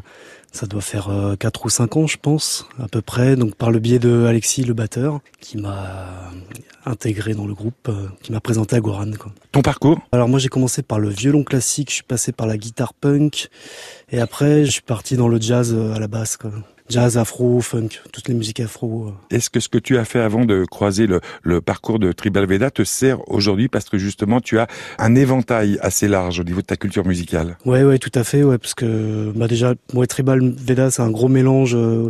ça 0.55 0.67
doit 0.67 0.81
faire 0.81 1.09
euh, 1.09 1.35
4 1.35 1.65
ou 1.65 1.69
5 1.69 1.97
ans 1.97 2.07
je 2.07 2.17
pense, 2.17 2.67
à 2.81 2.87
peu 2.87 3.01
près. 3.01 3.35
Donc 3.35 3.55
par 3.55 3.71
le 3.71 3.79
biais 3.79 3.99
de 3.99 4.25
Alexis, 4.25 4.63
le 4.63 4.73
batteur, 4.73 5.19
qui 5.41 5.57
m'a 5.57 6.31
intégré 6.85 7.33
dans 7.33 7.45
le 7.45 7.53
groupe, 7.53 7.89
euh, 7.89 8.07
qui 8.21 8.31
m'a 8.31 8.39
présenté 8.39 8.75
à 8.75 8.79
Goran. 8.79 9.11
Quoi. 9.19 9.31
Ton 9.51 9.61
parcours 9.61 9.99
Alors 10.11 10.29
moi 10.29 10.39
j'ai 10.39 10.49
commencé 10.49 10.81
par 10.81 10.99
le 10.99 11.09
violon 11.09 11.43
classique, 11.43 11.89
je 11.89 11.95
suis 11.95 12.03
passé 12.03 12.31
par 12.31 12.47
la 12.47 12.57
guitare 12.57 12.93
punk, 12.93 13.49
et 14.11 14.19
après 14.19 14.65
je 14.65 14.71
suis 14.71 14.81
parti 14.81 15.17
dans 15.17 15.27
le 15.27 15.41
jazz 15.41 15.73
euh, 15.73 15.93
à 15.93 15.99
la 15.99 16.07
basse. 16.07 16.37
Quoi. 16.37 16.51
Jazz, 16.87 17.17
afro, 17.17 17.61
funk, 17.61 17.89
toutes 18.11 18.27
les 18.27 18.35
musiques 18.35 18.59
afro. 18.59 19.07
euh. 19.07 19.35
Est-ce 19.35 19.49
que 19.49 19.59
ce 19.59 19.69
que 19.69 19.77
tu 19.79 19.97
as 19.97 20.05
fait 20.05 20.19
avant 20.19 20.45
de 20.45 20.65
croiser 20.65 21.07
le, 21.07 21.19
le 21.41 21.59
parcours 21.61 21.97
de 21.99 22.11
Tribal 22.11 22.45
Veda 22.45 22.69
te 22.69 22.83
sert 22.83 23.27
aujourd'hui 23.29 23.67
parce 23.67 23.89
que 23.89 23.97
justement 23.97 24.39
tu 24.39 24.59
as 24.59 24.67
un 24.99 25.15
éventail 25.15 25.79
assez 25.81 26.07
large 26.07 26.39
au 26.39 26.43
niveau 26.43 26.61
de 26.61 26.67
ta 26.67 26.77
culture 26.77 27.05
musicale? 27.05 27.57
Ouais, 27.65 27.83
ouais, 27.83 27.97
tout 27.97 28.11
à 28.13 28.23
fait, 28.23 28.43
ouais, 28.43 28.57
parce 28.57 28.75
que 28.75 29.31
bah 29.35 29.47
déjà, 29.47 29.73
ouais, 29.93 30.07
tribal 30.07 30.41
Veda, 30.57 30.91
c'est 30.91 31.01
un 31.01 31.09
gros 31.11 31.27
mélange, 31.27 31.75
euh, 31.75 32.09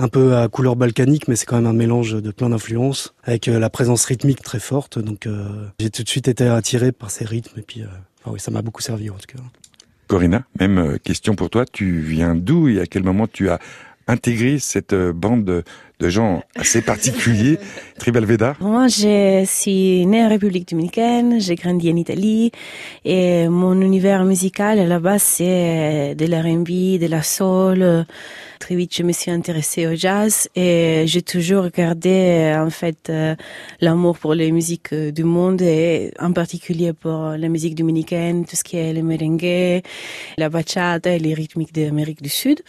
un 0.00 0.06
peu 0.06 0.36
à 0.36 0.46
couleur 0.46 0.76
balkanique, 0.76 1.26
mais 1.26 1.34
c'est 1.34 1.46
quand 1.46 1.56
même 1.56 1.66
un 1.66 1.72
mélange 1.72 2.12
de 2.22 2.30
plein 2.30 2.50
d'influences, 2.50 3.14
avec 3.24 3.48
euh, 3.48 3.58
la 3.58 3.68
présence 3.68 4.04
rythmique 4.04 4.42
très 4.42 4.60
forte. 4.60 5.00
Donc, 5.00 5.26
euh, 5.26 5.66
j'ai 5.80 5.90
tout 5.90 6.04
de 6.04 6.08
suite 6.08 6.28
été 6.28 6.46
attiré 6.46 6.92
par 6.92 7.10
ces 7.10 7.24
rythmes, 7.24 7.58
et 7.58 7.62
puis, 7.62 7.82
euh, 7.82 7.86
oui, 8.26 8.38
ça 8.38 8.52
m'a 8.52 8.62
beaucoup 8.62 8.82
servi 8.82 9.10
en 9.10 9.14
tout 9.14 9.36
cas. 9.36 9.42
Corinna, 10.08 10.42
même 10.58 10.78
euh, 10.78 10.98
question 10.98 11.36
pour 11.36 11.50
toi. 11.50 11.64
Tu 11.66 12.00
viens 12.00 12.34
d'où 12.34 12.68
et 12.68 12.80
à 12.80 12.86
quel 12.86 13.04
moment 13.04 13.28
tu 13.28 13.48
as 13.50 13.60
intégré 14.08 14.58
cette 14.58 14.94
euh, 14.94 15.12
bande 15.12 15.62
de, 16.00 16.08
gens 16.08 16.42
assez 16.56 16.82
particuliers, 16.82 17.58
Tribal 17.98 18.24
Veda 18.24 18.56
Moi, 18.60 18.88
je 18.88 19.44
suis 19.46 20.06
née 20.06 20.24
en 20.24 20.28
République 20.28 20.68
dominicaine, 20.68 21.40
j'ai 21.40 21.54
grandi 21.54 21.90
en 21.90 21.96
Italie 21.96 22.52
et 23.04 23.48
mon 23.48 23.80
univers 23.80 24.24
musical 24.24 24.78
à 24.78 24.86
la 24.86 25.00
base 25.00 25.22
c'est 25.22 26.14
de 26.14 26.26
l'R&B, 26.26 27.00
de 27.00 27.06
la 27.06 27.22
soul. 27.22 28.06
Très 28.58 28.74
vite, 28.74 28.96
je 28.96 29.04
me 29.04 29.12
suis 29.12 29.30
intéressée 29.30 29.86
au 29.86 29.94
jazz 29.94 30.48
et 30.56 31.04
j'ai 31.06 31.22
toujours 31.22 31.68
gardé 31.70 32.52
en 32.56 32.70
fait 32.70 33.08
euh, 33.08 33.36
l'amour 33.80 34.18
pour 34.18 34.34
les 34.34 34.50
musiques 34.50 34.92
euh, 34.92 35.12
du 35.12 35.22
monde 35.22 35.62
et 35.62 36.12
en 36.18 36.32
particulier 36.32 36.92
pour 36.92 37.36
la 37.38 37.48
musique 37.48 37.76
dominicaine, 37.76 38.44
tout 38.44 38.56
ce 38.56 38.64
qui 38.64 38.76
est 38.76 38.92
le 38.92 39.02
merengue, 39.02 39.82
la 40.36 40.48
bachata 40.48 41.10
et 41.12 41.20
les 41.20 41.34
rythmiques 41.34 41.72
d'Amérique 41.72 42.20
du 42.20 42.28
Sud. 42.28 42.62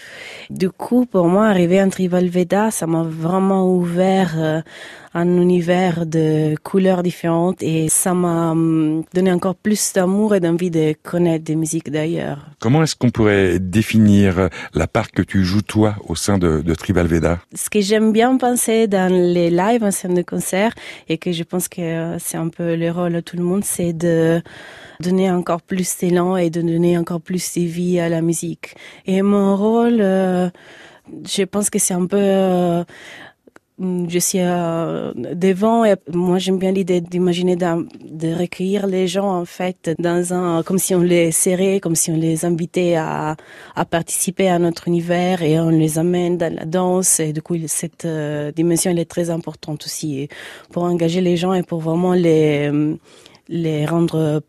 Du 0.51 0.69
coup, 0.69 1.07
pour 1.07 1.27
moi, 1.27 1.47
arriver 1.47 1.81
en 1.81 1.89
Tribal 1.89 2.27
Veda, 2.27 2.69
ça 2.69 2.85
m'a 2.85 3.03
vraiment 3.19 3.67
ouvert 3.67 4.33
euh, 4.37 4.61
un 5.13 5.27
univers 5.37 6.05
de 6.05 6.55
couleurs 6.63 7.03
différentes 7.03 7.61
et 7.63 7.89
ça 7.89 8.13
m'a 8.13 8.51
hum, 8.51 9.03
donné 9.13 9.31
encore 9.31 9.55
plus 9.55 9.93
d'amour 9.93 10.35
et 10.35 10.39
d'envie 10.39 10.69
de 10.69 10.93
connaître 11.03 11.43
des 11.43 11.55
musiques 11.55 11.91
d'ailleurs. 11.91 12.45
Comment 12.59 12.83
est-ce 12.83 12.95
qu'on 12.95 13.09
pourrait 13.09 13.59
définir 13.59 14.49
la 14.73 14.87
part 14.87 15.11
que 15.11 15.21
tu 15.21 15.43
joues 15.43 15.61
toi 15.61 15.95
au 16.07 16.15
sein 16.15 16.37
de, 16.37 16.61
de 16.61 16.75
Tribal 16.75 17.07
Veda 17.07 17.39
Ce 17.55 17.69
que 17.69 17.81
j'aime 17.81 18.11
bien 18.11 18.37
penser 18.37 18.87
dans 18.87 19.11
les 19.11 19.49
lives 19.49 19.83
en 19.83 19.91
scène 19.91 20.13
de 20.13 20.21
concert 20.21 20.73
et 21.07 21.17
que 21.17 21.31
je 21.31 21.43
pense 21.43 21.67
que 21.67 21.81
euh, 21.81 22.19
c'est 22.19 22.37
un 22.37 22.49
peu 22.49 22.75
le 22.75 22.91
rôle 22.91 23.13
de 23.13 23.19
tout 23.19 23.37
le 23.37 23.43
monde, 23.43 23.63
c'est 23.63 23.93
de 23.93 24.41
donner 24.99 25.31
encore 25.31 25.61
plus 25.61 25.97
d'élan 25.97 26.37
et 26.37 26.49
de 26.49 26.61
donner 26.61 26.97
encore 26.97 27.21
plus 27.21 27.53
de 27.55 27.61
vie 27.61 27.99
à 27.99 28.09
la 28.09 28.21
musique. 28.21 28.75
Et 29.05 29.21
mon 29.21 29.55
rôle, 29.55 29.99
euh, 30.01 30.49
je 31.25 31.43
pense 31.43 31.69
que 31.69 31.79
c'est 31.79 31.93
un 31.93 32.05
peu 32.05 32.17
euh, 32.17 32.83
je 33.79 34.19
suis 34.19 34.39
euh, 34.41 35.13
devant 35.15 35.85
et 35.85 35.95
moi 36.11 36.37
j'aime 36.37 36.59
bien 36.59 36.71
l'idée 36.71 36.99
d'imaginer 36.99 37.55
de 37.55 38.37
recueillir 38.37 38.87
les 38.87 39.07
gens 39.07 39.29
en 39.39 39.45
fait 39.45 39.91
dans 39.99 40.33
un 40.33 40.63
comme 40.63 40.77
si 40.77 40.93
on 40.95 41.01
les 41.01 41.31
serrait 41.31 41.79
comme 41.79 41.95
si 41.95 42.11
on 42.11 42.17
les 42.17 42.43
invitait 42.43 42.95
à, 42.95 43.37
participer 43.89 44.49
à 44.49 44.59
notre 44.59 44.89
univers 44.89 45.41
et 45.41 45.59
on 45.59 45.69
les 45.69 45.97
amène 45.97 46.37
dans 46.37 46.53
la 46.53 46.65
danse 46.65 47.21
et 47.21 47.31
du 47.31 47.41
coup 47.41 47.55
cette 47.67 48.03
euh, 48.03 48.51
dimension 48.51 48.91
elle 48.91 48.99
est 48.99 49.09
très 49.09 49.29
importante 49.29 49.85
aussi 49.85 50.27
pour 50.71 50.83
engager 50.83 51.21
les 51.21 51.37
gens 51.37 51.53
et 51.53 51.63
pour 51.63 51.79
vraiment 51.79 52.13
les 52.13 52.69
les 53.47 53.85
rendre 53.85 54.41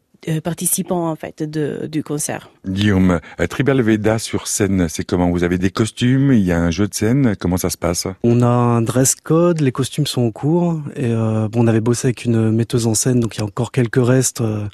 participants 0.42 1.10
en 1.10 1.16
fait 1.16 1.42
de, 1.42 1.86
du 1.86 2.02
concert. 2.02 2.50
Guillaume, 2.66 3.20
euh, 3.40 3.46
Tribal 3.46 3.80
Veda 3.80 4.18
sur 4.18 4.46
scène, 4.46 4.86
c'est 4.88 5.04
comment? 5.04 5.30
Vous 5.30 5.44
avez 5.44 5.58
des 5.58 5.70
costumes, 5.70 6.32
il 6.32 6.40
y 6.44 6.52
a 6.52 6.60
un 6.60 6.70
jeu 6.70 6.86
de 6.88 6.94
scène, 6.94 7.34
comment 7.38 7.56
ça 7.56 7.70
se 7.70 7.78
passe? 7.78 8.06
On 8.22 8.42
a 8.42 8.46
un 8.46 8.82
dress 8.82 9.14
code, 9.14 9.60
les 9.60 9.72
costumes 9.72 10.06
sont 10.06 10.22
en 10.22 10.30
cours, 10.30 10.80
et 10.96 11.06
euh, 11.06 11.48
bon, 11.48 11.64
on 11.64 11.66
avait 11.66 11.80
bossé 11.80 12.08
avec 12.08 12.24
une 12.24 12.50
metteuse 12.50 12.86
en 12.86 12.94
scène, 12.94 13.20
donc 13.20 13.36
il 13.36 13.38
y 13.38 13.42
a 13.42 13.46
encore 13.46 13.72
quelques 13.72 14.04
restes. 14.04 14.40
euh, 14.40 14.66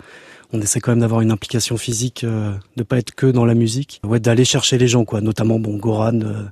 on 0.52 0.60
essaie 0.60 0.78
quand 0.80 0.92
même 0.92 1.00
d'avoir 1.00 1.22
une 1.22 1.32
implication 1.32 1.76
physique, 1.76 2.22
euh, 2.22 2.52
de 2.76 2.82
pas 2.84 2.98
être 2.98 3.14
que 3.14 3.26
dans 3.26 3.44
la 3.44 3.54
musique, 3.54 4.00
ouais, 4.04 4.20
d'aller 4.20 4.44
chercher 4.44 4.78
les 4.78 4.86
gens, 4.86 5.04
quoi. 5.04 5.20
Notamment, 5.20 5.58
bon, 5.58 5.76
Goran, 5.76 6.20
euh, 6.20 6.44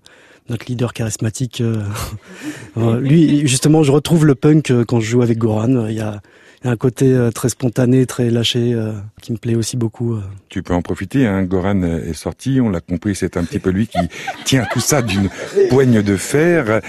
notre 0.48 0.66
leader 0.66 0.92
charismatique. 0.92 1.60
euh, 1.60 1.80
euh, 2.76 2.98
lui, 3.00 3.46
justement, 3.46 3.82
je 3.84 3.92
retrouve 3.92 4.26
le 4.26 4.34
punk 4.34 4.70
euh, 4.72 4.84
quand 4.84 4.98
je 5.00 5.06
joue 5.08 5.22
avec 5.22 5.38
Goran. 5.38 5.86
Il 5.86 5.94
y 5.94 6.00
a, 6.00 6.20
il 6.64 6.68
y 6.68 6.70
a 6.70 6.72
un 6.72 6.76
côté 6.78 7.12
euh, 7.12 7.30
très 7.30 7.50
spontané, 7.50 8.06
très 8.06 8.30
lâché, 8.30 8.72
euh, 8.72 8.92
qui 9.20 9.32
me 9.32 9.36
plaît 9.36 9.54
aussi 9.54 9.76
beaucoup. 9.76 10.14
euh. 10.14 10.22
Tu 10.48 10.62
peux 10.62 10.72
en 10.72 10.80
profiter, 10.80 11.26
hein. 11.26 11.42
Goran 11.42 11.82
est 11.82 12.14
sorti, 12.14 12.58
on 12.58 12.70
l'a 12.70 12.80
compris, 12.80 13.14
c'est 13.14 13.36
un 13.36 13.44
petit 13.44 13.58
peu 13.58 13.68
lui 13.68 13.86
qui 13.86 13.98
tient 14.46 14.66
tout 14.72 14.80
ça 14.80 15.02
d'une 15.02 15.28
poigne 15.68 16.00
de 16.00 16.16
fer. 16.16 16.80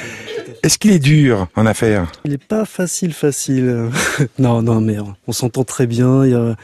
Est-ce 0.63 0.77
qu'il 0.77 0.91
est 0.91 0.99
dur 0.99 1.49
en 1.55 1.65
affaires? 1.65 2.09
Il 2.23 2.31
est 2.31 2.43
pas 2.43 2.63
facile, 2.63 3.11
facile. 3.11 3.89
non, 4.39 4.61
non, 4.61 4.79
mais 4.79 4.95
on 5.27 5.33
s'entend 5.33 5.65
très 5.65 5.88
bien. 5.88 6.23
Il 6.23 6.31
y 6.31 6.35
a, 6.35 6.55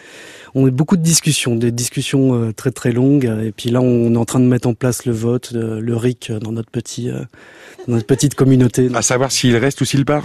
on 0.56 0.66
a 0.66 0.72
beaucoup 0.72 0.96
de 0.96 1.04
discussions, 1.04 1.58
des 1.58 1.72
discussions 1.72 2.54
très 2.54 2.72
très 2.72 2.94
longues. 2.94 3.30
Et 3.44 3.52
puis 3.52 3.72
là, 3.72 3.82
on 3.82 4.14
est 4.14 4.18
en 4.18 4.26
train 4.26 4.40
de 4.40 4.46
mettre 4.46 4.70
en 4.70 4.74
place 4.74 5.06
le 5.06 5.12
vote, 5.12 5.52
le 5.52 5.96
RIC 5.98 6.32
dans 6.32 6.54
notre 6.54 6.72
petit, 6.72 7.10
dans 7.10 7.94
notre 7.94 8.08
petite 8.08 8.36
communauté. 8.36 8.90
À 8.96 9.02
savoir 9.02 9.34
s'il 9.34 9.56
reste 9.58 9.82
ou 9.82 9.86
s'il 9.86 10.06
part? 10.06 10.24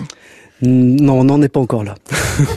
Non, 0.63 1.21
on 1.21 1.25
n'en 1.25 1.43
est 1.43 1.49
pas 1.49 1.61
encore 1.61 1.85
là. 1.85 1.95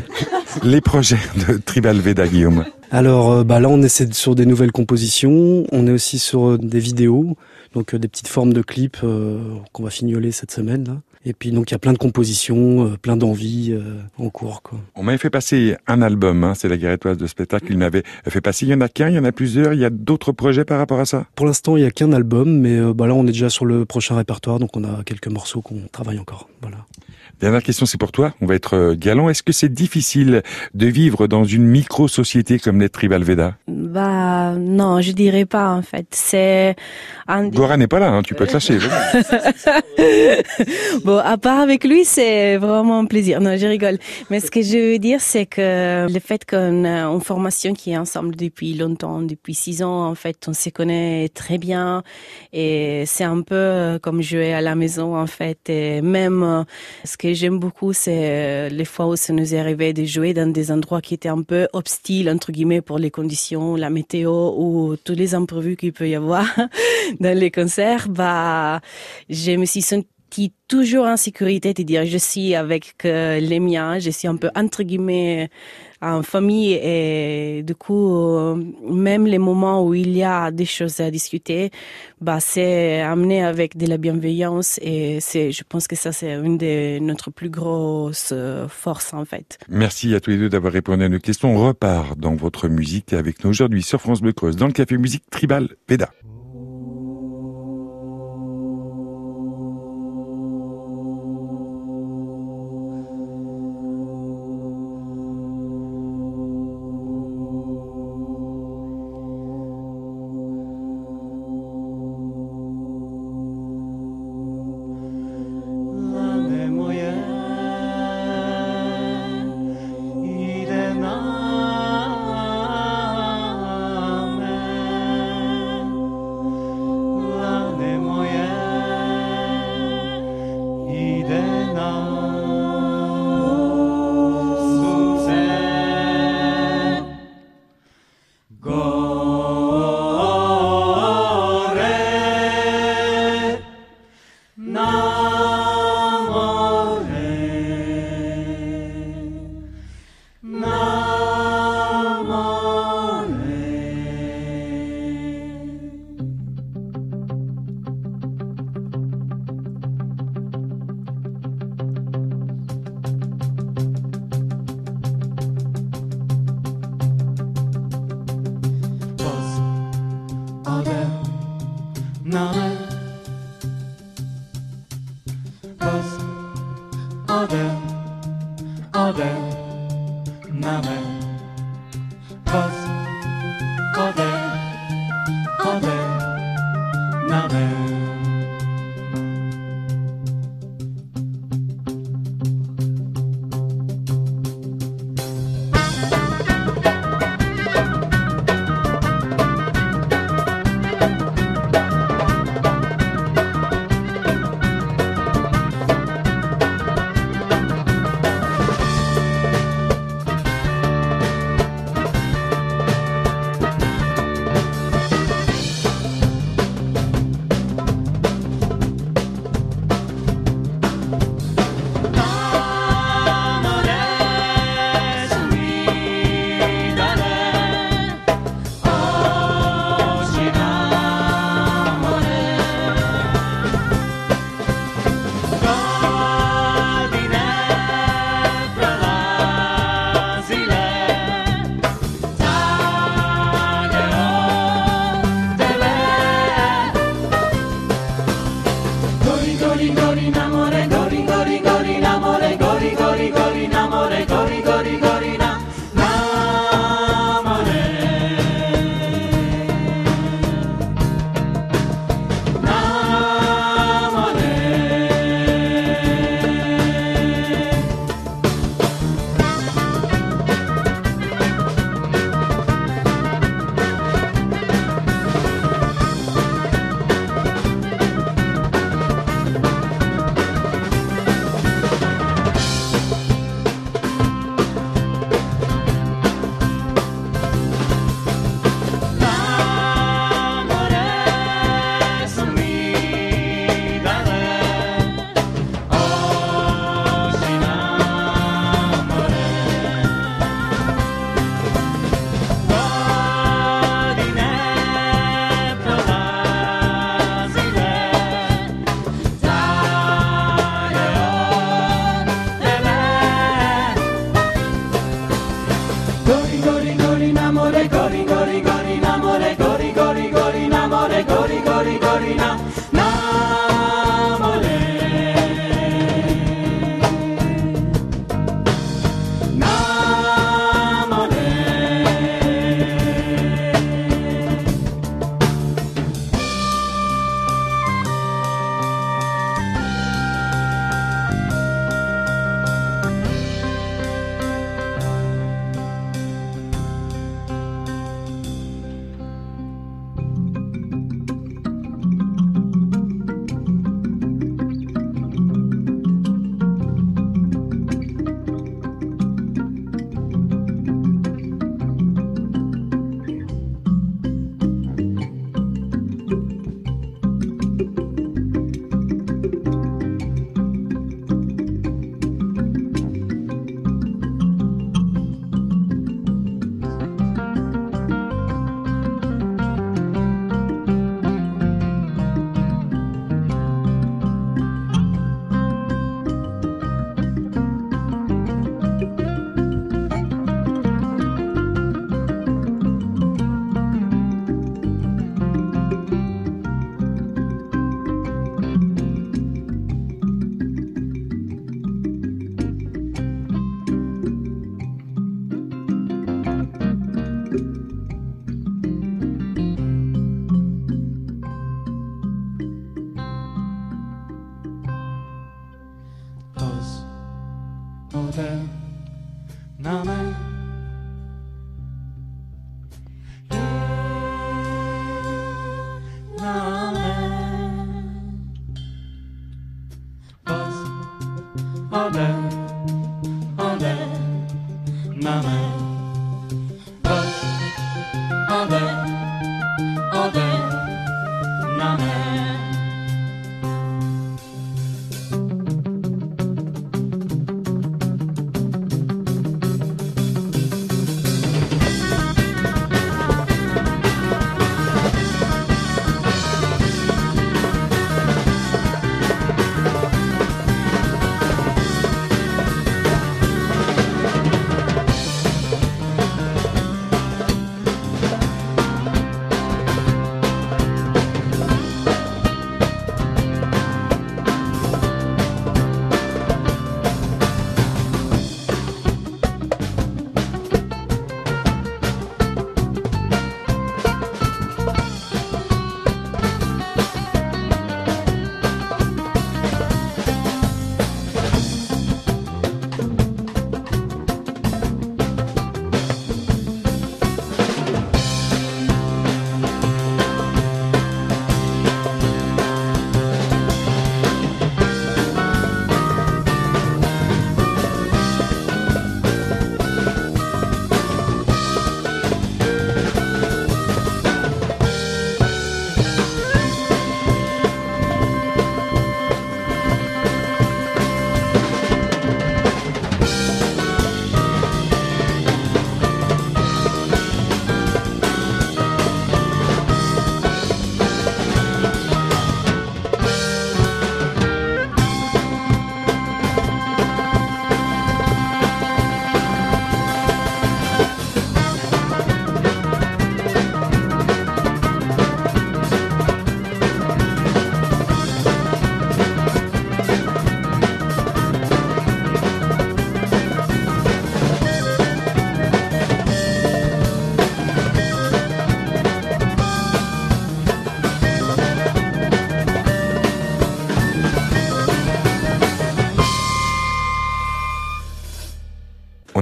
Les 0.63 0.81
projets 0.81 1.19
de 1.47 1.57
Tribal 1.57 1.97
Veda, 1.97 2.27
Guillaume. 2.27 2.65
Alors 2.91 3.31
euh, 3.31 3.43
bah 3.43 3.59
là, 3.59 3.69
on 3.69 3.81
essaie 3.81 4.11
sur 4.13 4.35
des 4.35 4.45
nouvelles 4.45 4.71
compositions. 4.71 5.65
On 5.71 5.85
est 5.85 5.91
aussi 5.91 6.17
sur 6.17 6.49
euh, 6.49 6.57
des 6.57 6.79
vidéos, 6.79 7.37
donc 7.75 7.93
euh, 7.93 7.99
des 7.99 8.07
petites 8.07 8.27
formes 8.27 8.53
de 8.53 8.61
clips 8.61 8.97
euh, 9.03 9.39
qu'on 9.73 9.83
va 9.83 9.89
fignoler 9.89 10.31
cette 10.31 10.51
semaine. 10.51 10.85
Là. 10.87 11.01
Et 11.25 11.33
puis 11.33 11.51
donc 11.51 11.69
il 11.69 11.73
y 11.73 11.75
a 11.75 11.79
plein 11.79 11.93
de 11.93 11.97
compositions, 11.97 12.85
euh, 12.85 12.97
plein 12.97 13.17
d'envies 13.17 13.73
euh, 13.73 13.99
en 14.17 14.29
cours. 14.29 14.61
Quoi. 14.63 14.79
On 14.95 15.03
m'avait 15.03 15.17
fait 15.17 15.29
passer 15.29 15.75
un 15.85 16.01
album, 16.01 16.43
hein, 16.43 16.53
c'est 16.55 16.69
la 16.69 16.77
Guérétoise 16.77 17.17
de 17.17 17.27
spectacle, 17.27 17.67
il 17.69 17.77
m'avait 17.77 18.03
fait 18.27 18.41
passer, 18.41 18.65
il 18.65 18.69
y 18.69 18.73
en 18.73 18.81
a 18.81 18.87
qu'un, 18.87 19.09
il 19.09 19.15
y 19.15 19.19
en 19.19 19.25
a 19.25 19.31
plusieurs, 19.33 19.73
il 19.73 19.79
y 19.79 19.85
a 19.85 19.89
d'autres 19.89 20.31
projets 20.31 20.63
par 20.63 20.79
rapport 20.79 20.99
à 20.99 21.05
ça? 21.05 21.25
Pour 21.35 21.45
l'instant, 21.45 21.75
il 21.75 21.83
y 21.83 21.85
a 21.85 21.91
qu'un 21.91 22.13
album, 22.13 22.59
mais 22.59 22.79
bah 22.93 23.05
là, 23.05 23.13
on 23.13 23.23
est 23.23 23.33
déjà 23.33 23.49
sur 23.49 23.65
le 23.65 23.85
prochain 23.85 24.15
répertoire, 24.15 24.59
donc 24.59 24.75
on 24.77 24.83
a 24.85 25.03
quelques 25.03 25.27
morceaux 25.27 25.61
qu'on 25.61 25.81
travaille 25.91 26.19
encore. 26.19 26.47
Voilà. 26.61 26.77
Dernière 27.39 27.63
question, 27.63 27.85
c'est 27.85 27.97
pour 27.97 28.11
toi. 28.11 28.33
On 28.41 28.45
va 28.45 28.55
être 28.55 28.75
euh, 28.75 28.95
galant. 28.97 29.29
Est-ce 29.29 29.43
que 29.43 29.53
c'est 29.53 29.69
difficile 29.69 30.43
de 30.73 30.87
vivre 30.87 31.27
dans 31.27 31.45
une 31.45 31.63
micro-société 31.65 32.59
comme 32.59 32.81
les 32.81 32.89
Tribal 32.89 33.23
Veda? 33.23 33.55
Bah 33.67 34.55
non, 34.57 34.99
je 34.99 35.13
dirais 35.13 35.45
pas 35.45 35.69
en 35.69 35.81
fait. 35.81 36.07
C'est 36.11 36.75
un 37.27 37.45
des- 37.45 37.55
Gora 37.57 37.77
n'est 37.77 37.87
pas 37.87 37.99
là, 37.99 38.09
hein, 38.09 38.21
tu 38.23 38.35
peux 38.35 38.45
te 38.45 38.51
lâcher. 38.53 38.77
bon, 41.05 41.17
à 41.17 41.37
part 41.37 41.59
avec 41.61 41.83
lui, 41.85 42.03
c'est 42.05 42.57
vraiment 42.57 42.99
un 42.99 43.05
plaisir. 43.05 43.39
Non, 43.39 43.55
je 43.57 43.67
rigole. 43.67 43.97
Mais 44.29 44.39
ce 44.41 44.51
que 44.51 44.61
je 44.61 44.91
veux 44.93 44.99
dire, 44.99 45.21
c'est 45.21 45.45
que 45.45 46.07
le 46.11 46.19
fait 46.19 46.45
qu'on 46.45 46.83
a 46.85 47.03
une 47.05 47.21
formation 47.21 47.73
qui 47.73 47.91
est 47.91 47.97
ensemble 47.97 48.35
depuis 48.35 48.73
longtemps, 48.73 49.21
depuis 49.21 49.53
six 49.53 49.81
ans, 49.81 50.09
en 50.09 50.15
fait, 50.15 50.37
on 50.47 50.53
se 50.53 50.69
connaît 50.69 51.29
très 51.33 51.57
bien. 51.57 52.03
Et 52.51 53.03
c'est 53.05 53.23
un 53.23 53.41
peu 53.41 53.97
comme 54.01 54.21
jouer 54.21 54.53
à 54.53 54.61
la 54.61 54.75
maison, 54.75 55.15
en 55.15 55.27
fait. 55.27 55.69
Et 55.69 56.01
même, 56.01 56.43
euh, 56.43 56.63
ce 57.05 57.15
que 57.17 57.28
j'aime 57.33 57.59
beaucoup, 57.59 57.93
c'est 57.93 58.29
euh, 58.29 58.69
les 58.69 58.85
fois 58.85 59.07
où 59.07 59.15
ça 59.15 59.33
nous 59.33 59.53
est 59.53 59.59
arrivé 59.59 59.93
de 59.93 60.05
jouer 60.05 60.33
dans 60.33 60.51
des 60.51 60.71
endroits 60.71 61.01
qui 61.01 61.13
étaient 61.13 61.29
un 61.29 61.41
peu 61.41 61.67
hostiles, 61.73 62.29
entre 62.29 62.51
guillemets, 62.51 62.81
pour 62.81 62.99
les 62.99 63.11
conditions, 63.11 63.75
la 63.75 63.89
météo 63.89 64.53
ou 64.57 64.95
tous 65.03 65.13
les 65.13 65.35
imprévus 65.35 65.75
qu'il 65.75 65.93
peut 65.93 66.09
y 66.09 66.15
avoir 66.15 66.45
dans 67.19 67.37
les 67.37 67.51
concerts. 67.51 68.09
Bah, 68.09 68.81
je 69.29 69.51
me 69.51 69.65
suis 69.65 69.81
sentie 69.81 70.53
toujours 70.67 71.05
en 71.05 71.17
sécurité, 71.17 71.73
de 71.73 71.83
dire 71.83 72.05
je 72.05 72.17
suis 72.17 72.55
avec 72.55 72.93
euh, 73.05 73.39
les 73.39 73.59
miens, 73.59 73.99
je 73.99 74.09
suis 74.11 74.27
un 74.27 74.35
peu 74.35 74.49
entre 74.55 74.83
guillemets 74.83 75.49
en 76.01 76.23
famille 76.23 76.73
et 76.73 77.63
du 77.63 77.75
coup 77.75 78.15
euh, 78.15 78.55
même 78.89 79.25
les 79.25 79.37
moments 79.37 79.85
où 79.85 79.93
il 79.93 80.15
y 80.15 80.23
a 80.23 80.51
des 80.51 80.65
choses 80.65 80.99
à 80.99 81.11
discuter, 81.11 81.71
bah 82.21 82.39
c'est 82.39 83.01
amené 83.01 83.43
avec 83.43 83.77
de 83.77 83.85
la 83.85 83.97
bienveillance 83.97 84.79
et 84.81 85.19
c'est 85.19 85.51
je 85.51 85.63
pense 85.67 85.87
que 85.87 85.95
ça 85.95 86.11
c'est 86.11 86.33
une 86.33 86.57
de 86.57 86.99
notre 86.99 87.31
plus 87.31 87.49
grosses 87.49 88.31
euh, 88.31 88.67
forces 88.67 89.13
en 89.13 89.25
fait. 89.25 89.57
Merci 89.67 90.15
à 90.15 90.19
tous 90.19 90.31
les 90.31 90.37
deux 90.37 90.49
d'avoir 90.49 90.73
répondu 90.73 91.03
à 91.03 91.09
nos 91.09 91.19
questions. 91.19 91.55
On 91.55 91.67
repart 91.67 92.17
dans 92.17 92.35
votre 92.35 92.67
musique 92.67 93.13
avec 93.13 93.43
nous 93.43 93.49
aujourd'hui 93.49 93.83
sur 93.83 93.99
France 93.99 94.21
Bleu 94.21 94.33
Creuse, 94.33 94.55
dans 94.55 94.67
le 94.67 94.73
Café 94.73 94.97
Musique 94.97 95.23
Tribal 95.29 95.69
Veda. 95.87 96.09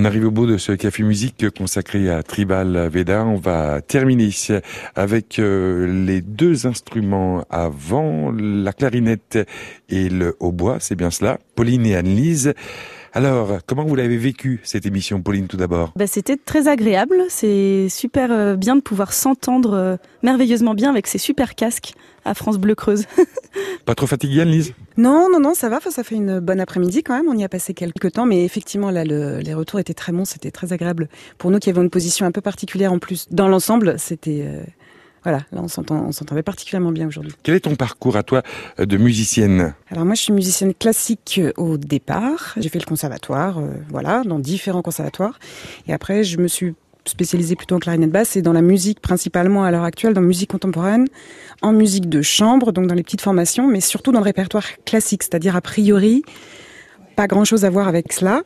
Arrive 0.08 0.28
au 0.28 0.32
bout 0.32 0.46
de 0.46 0.58
ce 0.58 0.72
café 0.72 1.04
musique 1.04 1.50
consacré 1.50 2.10
à 2.10 2.24
Tribal 2.24 2.88
Veda. 2.88 3.26
On 3.26 3.36
va 3.36 3.82
terminer 3.82 4.30
avec 4.96 5.38
euh, 5.38 6.06
les 6.06 6.22
deux 6.22 6.66
instruments 6.66 7.44
avant, 7.50 8.32
la 8.32 8.72
clarinette 8.72 9.38
et 9.90 10.08
le 10.08 10.38
hautbois, 10.40 10.78
c'est 10.80 10.96
bien 10.96 11.12
cela. 11.12 11.40
Pauline 11.56 11.86
et 11.86 11.96
Anne-Lise. 11.98 12.54
Alors, 13.14 13.60
comment 13.66 13.84
vous 13.84 13.96
l'avez 13.96 14.18
vécu 14.18 14.60
cette 14.64 14.86
émission, 14.86 15.22
Pauline, 15.22 15.48
tout 15.48 15.58
d'abord 15.58 15.94
bah, 15.96 16.08
C'était 16.08 16.38
très 16.38 16.68
agréable. 16.68 17.24
C'est 17.30 17.88
super 17.90 18.32
euh, 18.32 18.56
bien 18.56 18.76
de 18.76 18.82
pouvoir 18.82 19.14
s'entendre 19.14 19.74
euh, 19.74 19.98
merveilleusement 20.24 20.74
bien 20.74 20.90
avec 20.90 21.08
ces 21.08 21.18
super 21.18 21.56
casques 21.56 21.94
à 22.26 22.34
France 22.34 22.58
Bleu 22.58 22.76
Creuse. 22.76 23.06
Pas 23.86 23.96
trop 23.96 24.08
fatiguée, 24.08 24.42
Anne-Lise 24.42 24.74
Non, 24.98 25.28
non, 25.32 25.40
non, 25.40 25.54
ça 25.54 25.70
va. 25.70 25.80
Ça 25.90 26.04
fait 26.04 26.16
une 26.16 26.40
bonne 26.40 26.60
après-midi 26.60 27.02
quand 27.04 27.16
même. 27.16 27.28
On 27.30 27.38
y 27.38 27.44
a 27.44 27.50
passé 27.50 27.74
quelques 27.74 28.12
temps, 28.12 28.26
mais 28.26 28.44
effectivement, 28.44 28.92
là, 28.92 29.06
le, 29.06 29.40
les 29.40 29.54
retours 29.54 29.80
étaient 29.80 29.94
très 29.94 30.12
bons. 30.12 30.26
C'était 30.26 30.52
très 30.52 30.74
agréable 30.74 31.08
pour 31.38 31.50
nous 31.50 31.60
qui 31.60 31.70
avons 31.70 31.82
une 31.82 31.90
position 31.90 32.26
un 32.26 32.32
peu 32.32 32.42
particulière 32.42 32.92
en 32.92 33.00
plus. 33.00 33.28
Dans 33.32 33.48
l'ensemble, 33.48 33.98
c'était 33.98 34.44
euh, 34.46 34.64
voilà, 35.28 35.44
là 35.52 35.60
on 35.62 35.68
s'entend, 35.68 36.06
on 36.08 36.14
s'entendait 36.14 36.42
particulièrement 36.42 36.94
bien 36.94 37.06
aujourd'hui. 37.06 37.34
Quel 37.44 37.56
est 37.56 37.60
ton 37.60 37.76
parcours 37.76 38.16
à 38.16 38.24
toi 38.24 38.44
euh, 38.80 38.86
de 38.86 38.96
musicienne? 38.96 39.74
Alors 39.92 40.06
moi, 40.06 40.16
je 40.16 40.22
suis 40.22 40.32
musicienne 40.32 40.74
classique 40.74 41.42
euh, 41.44 41.52
au 41.58 41.76
départ. 41.76 42.54
J'ai 42.56 42.70
fait 42.70 42.80
le 42.80 42.86
conservatoire, 42.86 43.58
euh, 43.58 43.74
voilà, 43.90 44.24
dans 44.24 44.40
différents 44.40 44.82
conservatoires. 44.82 45.38
Et 45.86 45.92
après, 45.92 46.24
je 46.24 46.38
me 46.38 46.48
suis 46.48 46.76
spécialisée 47.04 47.58
plutôt 47.58 47.76
en 47.76 47.80
clarinette 47.80 48.10
basse 48.10 48.38
et 48.38 48.42
dans 48.42 48.54
la 48.54 48.62
musique 48.62 49.02
principalement 49.02 49.66
à 49.66 49.72
l'heure 49.72 49.84
actuelle, 49.84 50.14
dans 50.14 50.22
la 50.22 50.28
musique 50.28 50.52
contemporaine, 50.52 51.08
en 51.62 51.74
musique 51.74 52.08
de 52.08 52.22
chambre, 52.22 52.72
donc 52.72 52.88
dans 52.88 52.96
les 52.96 53.04
petites 53.04 53.20
formations, 53.20 53.68
mais 53.68 53.82
surtout 53.82 54.14
dans 54.14 54.20
le 54.20 54.26
répertoire 54.26 54.64
classique, 54.86 55.24
c'est-à-dire 55.24 55.58
a 55.58 55.62
priori 55.62 56.24
pas 57.18 57.28
grand-chose 57.28 57.66
à 57.66 57.70
voir 57.70 57.90
avec 57.90 58.14
cela. 58.14 58.44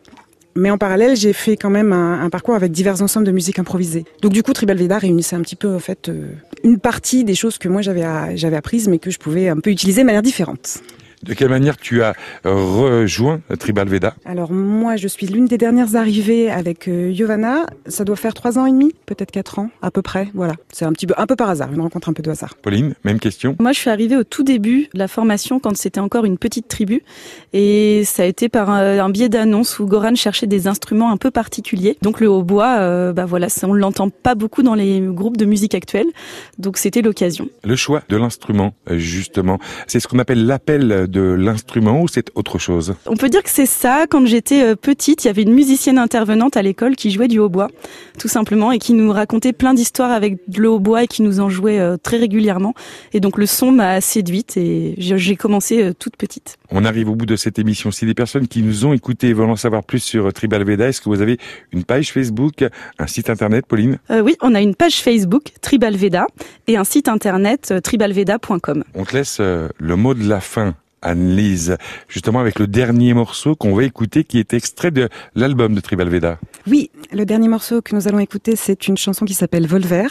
Mais 0.55 0.69
en 0.69 0.77
parallèle, 0.77 1.15
j'ai 1.15 1.33
fait 1.33 1.55
quand 1.55 1.69
même 1.69 1.93
un, 1.93 2.29
parcours 2.29 2.55
avec 2.55 2.71
divers 2.71 3.01
ensembles 3.01 3.25
de 3.25 3.31
musique 3.31 3.59
improvisée. 3.59 4.05
Donc 4.21 4.33
du 4.33 4.43
coup, 4.43 4.53
Tribal 4.53 4.77
Veda 4.77 4.97
réunissait 4.97 5.35
un 5.35 5.41
petit 5.41 5.55
peu 5.55 5.73
en 5.73 5.79
fait 5.79 6.09
euh, 6.09 6.33
une 6.63 6.79
partie 6.79 7.23
des 7.23 7.35
choses 7.35 7.57
que 7.57 7.67
moi 7.67 7.81
j'avais 7.81 8.03
j'avais 8.35 8.57
apprises, 8.57 8.87
mais 8.87 8.99
que 8.99 9.11
je 9.11 9.19
pouvais 9.19 9.49
un 9.49 9.59
peu 9.59 9.69
utiliser 9.69 10.01
de 10.01 10.05
manière 10.05 10.21
différente. 10.21 10.81
De 11.23 11.33
quelle 11.33 11.49
manière 11.49 11.77
tu 11.77 12.01
as 12.01 12.13
rejoint 12.43 13.41
Tribal 13.59 13.87
Veda? 13.87 14.15
Alors 14.25 14.51
moi, 14.51 14.95
je 14.95 15.07
suis 15.07 15.27
l'une 15.27 15.45
des 15.45 15.57
dernières 15.57 15.95
arrivées 15.95 16.49
avec 16.49 16.87
euh, 16.87 17.11
Giovanna. 17.11 17.65
Ça 17.85 18.03
doit 18.03 18.15
faire 18.15 18.33
trois 18.33 18.57
ans 18.57 18.65
et 18.65 18.71
demi, 18.71 18.93
peut-être 19.05 19.31
quatre 19.31 19.59
ans, 19.59 19.69
à 19.81 19.91
peu 19.91 20.01
près. 20.01 20.29
Voilà, 20.33 20.53
c'est 20.71 20.85
un 20.85 20.93
petit 20.93 21.05
peu, 21.07 21.13
un 21.17 21.27
peu 21.27 21.35
par 21.35 21.49
hasard, 21.49 21.71
une 21.73 21.81
rencontre 21.81 22.09
un 22.09 22.13
peu 22.13 22.23
de 22.23 22.31
hasard. 22.31 22.55
Pauline, 22.55 22.95
même 23.03 23.19
question? 23.19 23.55
Moi, 23.59 23.71
je 23.71 23.79
suis 23.79 23.89
arrivée 23.89 24.15
au 24.15 24.23
tout 24.23 24.43
début 24.43 24.89
de 24.93 24.99
la 24.99 25.07
formation 25.07 25.59
quand 25.59 25.75
c'était 25.77 25.99
encore 25.99 26.25
une 26.25 26.37
petite 26.37 26.67
tribu, 26.67 27.03
et 27.53 28.03
ça 28.05 28.23
a 28.23 28.25
été 28.25 28.49
par 28.49 28.69
un, 28.69 28.99
un 28.99 29.09
biais 29.09 29.29
d'annonce 29.29 29.79
où 29.79 29.85
Goran 29.85 30.15
cherchait 30.15 30.47
des 30.47 30.67
instruments 30.67 31.11
un 31.11 31.17
peu 31.17 31.31
particuliers. 31.31 31.97
Donc 32.01 32.19
le 32.19 32.29
hautbois, 32.29 32.77
euh, 32.79 33.13
bah 33.13 33.25
voilà, 33.25 33.47
on 33.63 33.73
l'entend 33.73 34.09
pas 34.09 34.35
beaucoup 34.35 34.63
dans 34.63 34.75
les 34.75 35.01
groupes 35.01 35.37
de 35.37 35.45
musique 35.45 35.75
actuels, 35.75 36.07
donc 36.57 36.77
c'était 36.77 37.01
l'occasion. 37.01 37.47
Le 37.63 37.75
choix 37.75 38.01
de 38.09 38.17
l'instrument, 38.17 38.73
justement, 38.89 39.59
c'est 39.87 39.99
ce 39.99 40.07
qu'on 40.07 40.19
appelle 40.19 40.45
l'appel 40.45 41.07
de 41.11 41.21
l'instrument 41.21 42.01
ou 42.01 42.07
c'est 42.07 42.31
autre 42.35 42.57
chose? 42.57 42.95
On 43.05 43.15
peut 43.15 43.29
dire 43.29 43.43
que 43.43 43.49
c'est 43.49 43.65
ça. 43.65 44.05
Quand 44.09 44.25
j'étais 44.25 44.75
petite, 44.75 45.23
il 45.23 45.27
y 45.27 45.29
avait 45.29 45.43
une 45.43 45.53
musicienne 45.53 45.97
intervenante 45.97 46.57
à 46.57 46.61
l'école 46.61 46.95
qui 46.95 47.11
jouait 47.11 47.27
du 47.27 47.39
hautbois, 47.39 47.67
tout 48.17 48.27
simplement, 48.27 48.71
et 48.71 48.79
qui 48.79 48.93
nous 48.93 49.11
racontait 49.11 49.53
plein 49.53 49.73
d'histoires 49.73 50.11
avec 50.11 50.37
le 50.55 50.69
hautbois 50.69 51.03
et 51.03 51.07
qui 51.07 51.21
nous 51.21 51.39
en 51.39 51.49
jouait 51.49 51.79
très 52.01 52.17
régulièrement. 52.17 52.73
Et 53.13 53.19
donc 53.19 53.37
le 53.37 53.45
son 53.45 53.71
m'a 53.71 54.01
séduite 54.01 54.57
et 54.57 54.95
j'ai 54.97 55.35
commencé 55.35 55.91
toute 55.99 56.15
petite. 56.17 56.57
On 56.71 56.85
arrive 56.85 57.09
au 57.09 57.15
bout 57.15 57.25
de 57.25 57.35
cette 57.35 57.59
émission. 57.59 57.91
Si 57.91 58.05
des 58.05 58.13
personnes 58.13 58.47
qui 58.47 58.61
nous 58.63 58.85
ont 58.85 58.93
écoutés 58.93 59.33
veulent 59.33 59.49
en 59.49 59.55
savoir 59.55 59.83
plus 59.83 59.99
sur 59.99 60.31
Tribal 60.33 60.63
Veda, 60.63 60.87
est-ce 60.87 61.01
que 61.01 61.09
vous 61.09 61.21
avez 61.21 61.37
une 61.73 61.83
page 61.83 62.11
Facebook, 62.13 62.63
un 62.97 63.07
site 63.07 63.29
internet, 63.29 63.65
Pauline? 63.65 63.99
Euh, 64.09 64.21
Oui, 64.21 64.35
on 64.41 64.55
a 64.55 64.61
une 64.61 64.75
page 64.75 65.01
Facebook, 65.01 65.51
Tribal 65.61 65.95
Veda, 65.95 66.27
et 66.67 66.77
un 66.77 66.83
site 66.83 67.07
internet, 67.09 67.73
tribalveda.com. 67.83 68.83
On 68.95 69.03
te 69.03 69.15
laisse 69.15 69.37
euh, 69.39 69.67
le 69.79 69.95
mot 69.95 70.13
de 70.13 70.27
la 70.27 70.39
fin 70.39 70.75
Anne-Lise, 71.01 71.77
justement 72.07 72.39
avec 72.39 72.59
le 72.59 72.67
dernier 72.67 73.13
morceau 73.13 73.55
qu'on 73.55 73.73
va 73.73 73.83
écouter 73.83 74.23
qui 74.23 74.39
est 74.39 74.53
extrait 74.53 74.91
de 74.91 75.09
l'album 75.35 75.73
de 75.73 75.79
Tribal 75.79 76.09
Veda. 76.09 76.39
Oui, 76.67 76.91
le 77.11 77.25
dernier 77.25 77.47
morceau 77.47 77.81
que 77.81 77.95
nous 77.95 78.07
allons 78.07 78.19
écouter, 78.19 78.55
c'est 78.55 78.87
une 78.87 78.97
chanson 78.97 79.25
qui 79.25 79.33
s'appelle 79.33 79.67
Volver, 79.67 80.07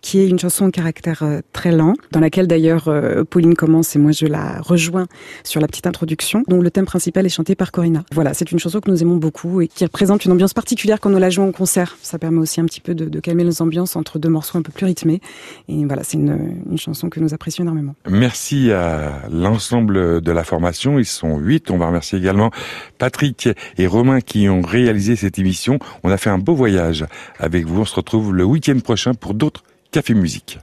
qui 0.00 0.20
est 0.20 0.28
une 0.28 0.38
chanson 0.38 0.66
au 0.66 0.70
caractère 0.70 1.22
euh, 1.22 1.40
très 1.52 1.72
lent, 1.72 1.94
dans 2.12 2.20
laquelle 2.20 2.46
d'ailleurs 2.46 2.88
euh, 2.88 3.24
Pauline 3.24 3.54
commence 3.54 3.96
et 3.96 3.98
moi 3.98 4.12
je 4.12 4.26
la 4.26 4.60
rejoins 4.60 5.06
sur 5.44 5.60
la 5.60 5.66
petite 5.66 5.86
introduction, 5.86 6.42
dont 6.48 6.60
le 6.60 6.70
thème 6.70 6.84
principal 6.84 7.24
est 7.26 7.30
chanté 7.30 7.54
par 7.54 7.72
Corinna. 7.72 8.04
Voilà, 8.12 8.34
c'est 8.34 8.52
une 8.52 8.58
chanson 8.58 8.80
que 8.80 8.90
nous 8.90 9.02
aimons 9.02 9.16
beaucoup 9.16 9.60
et 9.60 9.68
qui 9.68 9.84
représente 9.84 10.24
une 10.24 10.32
ambiance 10.32 10.54
particulière 10.54 11.00
quand 11.00 11.10
nous 11.10 11.18
la 11.18 11.30
jouons 11.30 11.48
en 11.48 11.52
concert. 11.52 11.96
Ça 12.02 12.18
permet 12.18 12.38
aussi 12.38 12.60
un 12.60 12.64
petit 12.66 12.80
peu 12.80 12.94
de, 12.94 13.06
de 13.06 13.20
calmer 13.20 13.44
nos 13.44 13.62
ambiances 13.62 13.96
entre 13.96 14.18
deux 14.18 14.28
morceaux 14.28 14.58
un 14.58 14.62
peu 14.62 14.72
plus 14.72 14.86
rythmés. 14.86 15.20
Et 15.68 15.84
voilà, 15.84 16.04
c'est 16.04 16.18
une, 16.18 16.56
une 16.70 16.78
chanson 16.78 17.08
que 17.08 17.20
nous 17.20 17.32
apprécions 17.34 17.64
énormément. 17.64 17.94
Merci 18.08 18.72
à 18.72 19.22
l'ensemble 19.30 20.20
de 20.20 20.32
la 20.34 20.44
formation. 20.44 20.98
Ils 20.98 21.06
sont 21.06 21.38
huit. 21.38 21.70
On 21.70 21.78
va 21.78 21.86
remercier 21.86 22.18
également 22.18 22.50
Patrick 22.98 23.48
et 23.78 23.86
Romain 23.86 24.20
qui 24.20 24.48
ont 24.48 24.62
réalisé 24.62 25.16
cette 25.16 25.38
émission. 25.38 25.78
On 26.02 26.10
a 26.10 26.16
fait 26.16 26.30
un 26.30 26.38
beau 26.38 26.54
voyage 26.54 27.06
avec 27.38 27.66
vous. 27.66 27.82
On 27.82 27.84
se 27.84 27.94
retrouve 27.94 28.34
le 28.34 28.44
week-end 28.44 28.78
prochain 28.80 29.14
pour 29.14 29.34
d'autres 29.34 29.62
cafés 29.90 30.14
musique. 30.14 30.58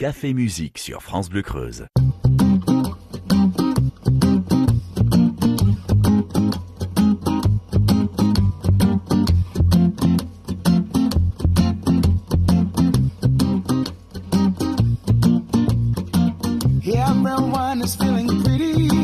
Café 0.00 0.32
Musique 0.32 0.78
sur 0.78 1.02
France 1.02 1.28
Bleu 1.28 1.42
Creuse. 1.42 1.84
Everyone 16.86 17.82
is 17.82 17.94
feeling 17.94 18.42
pretty. 18.42 18.99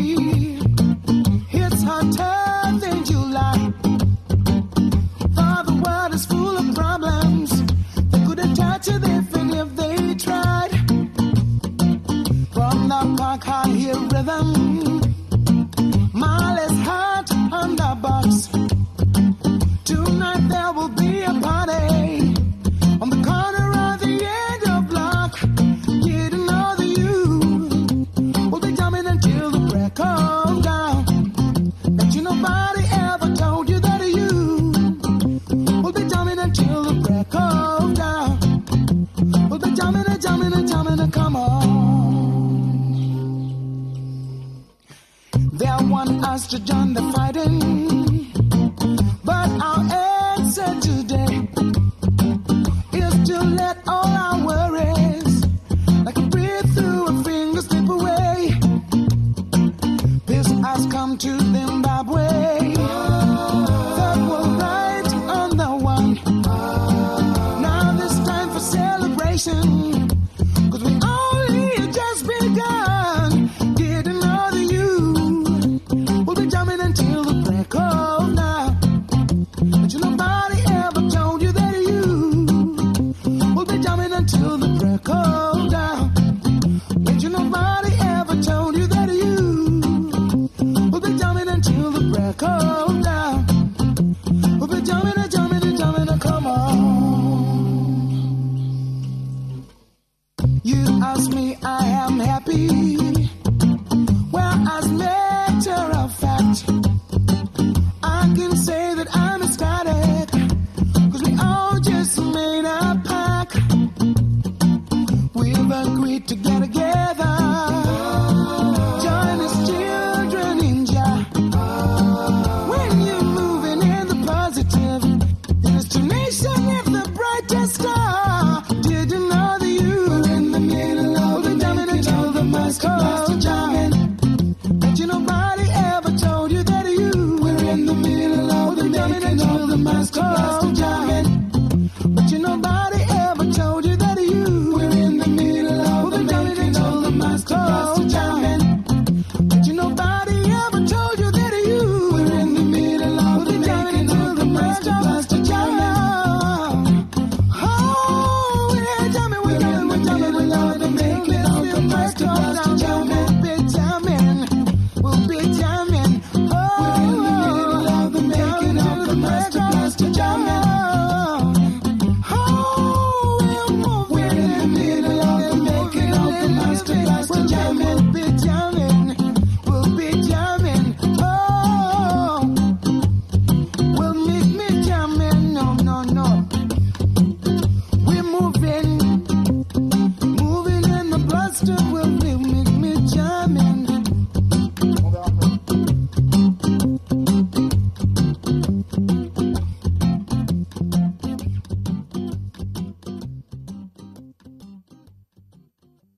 happy. 102.47 103.06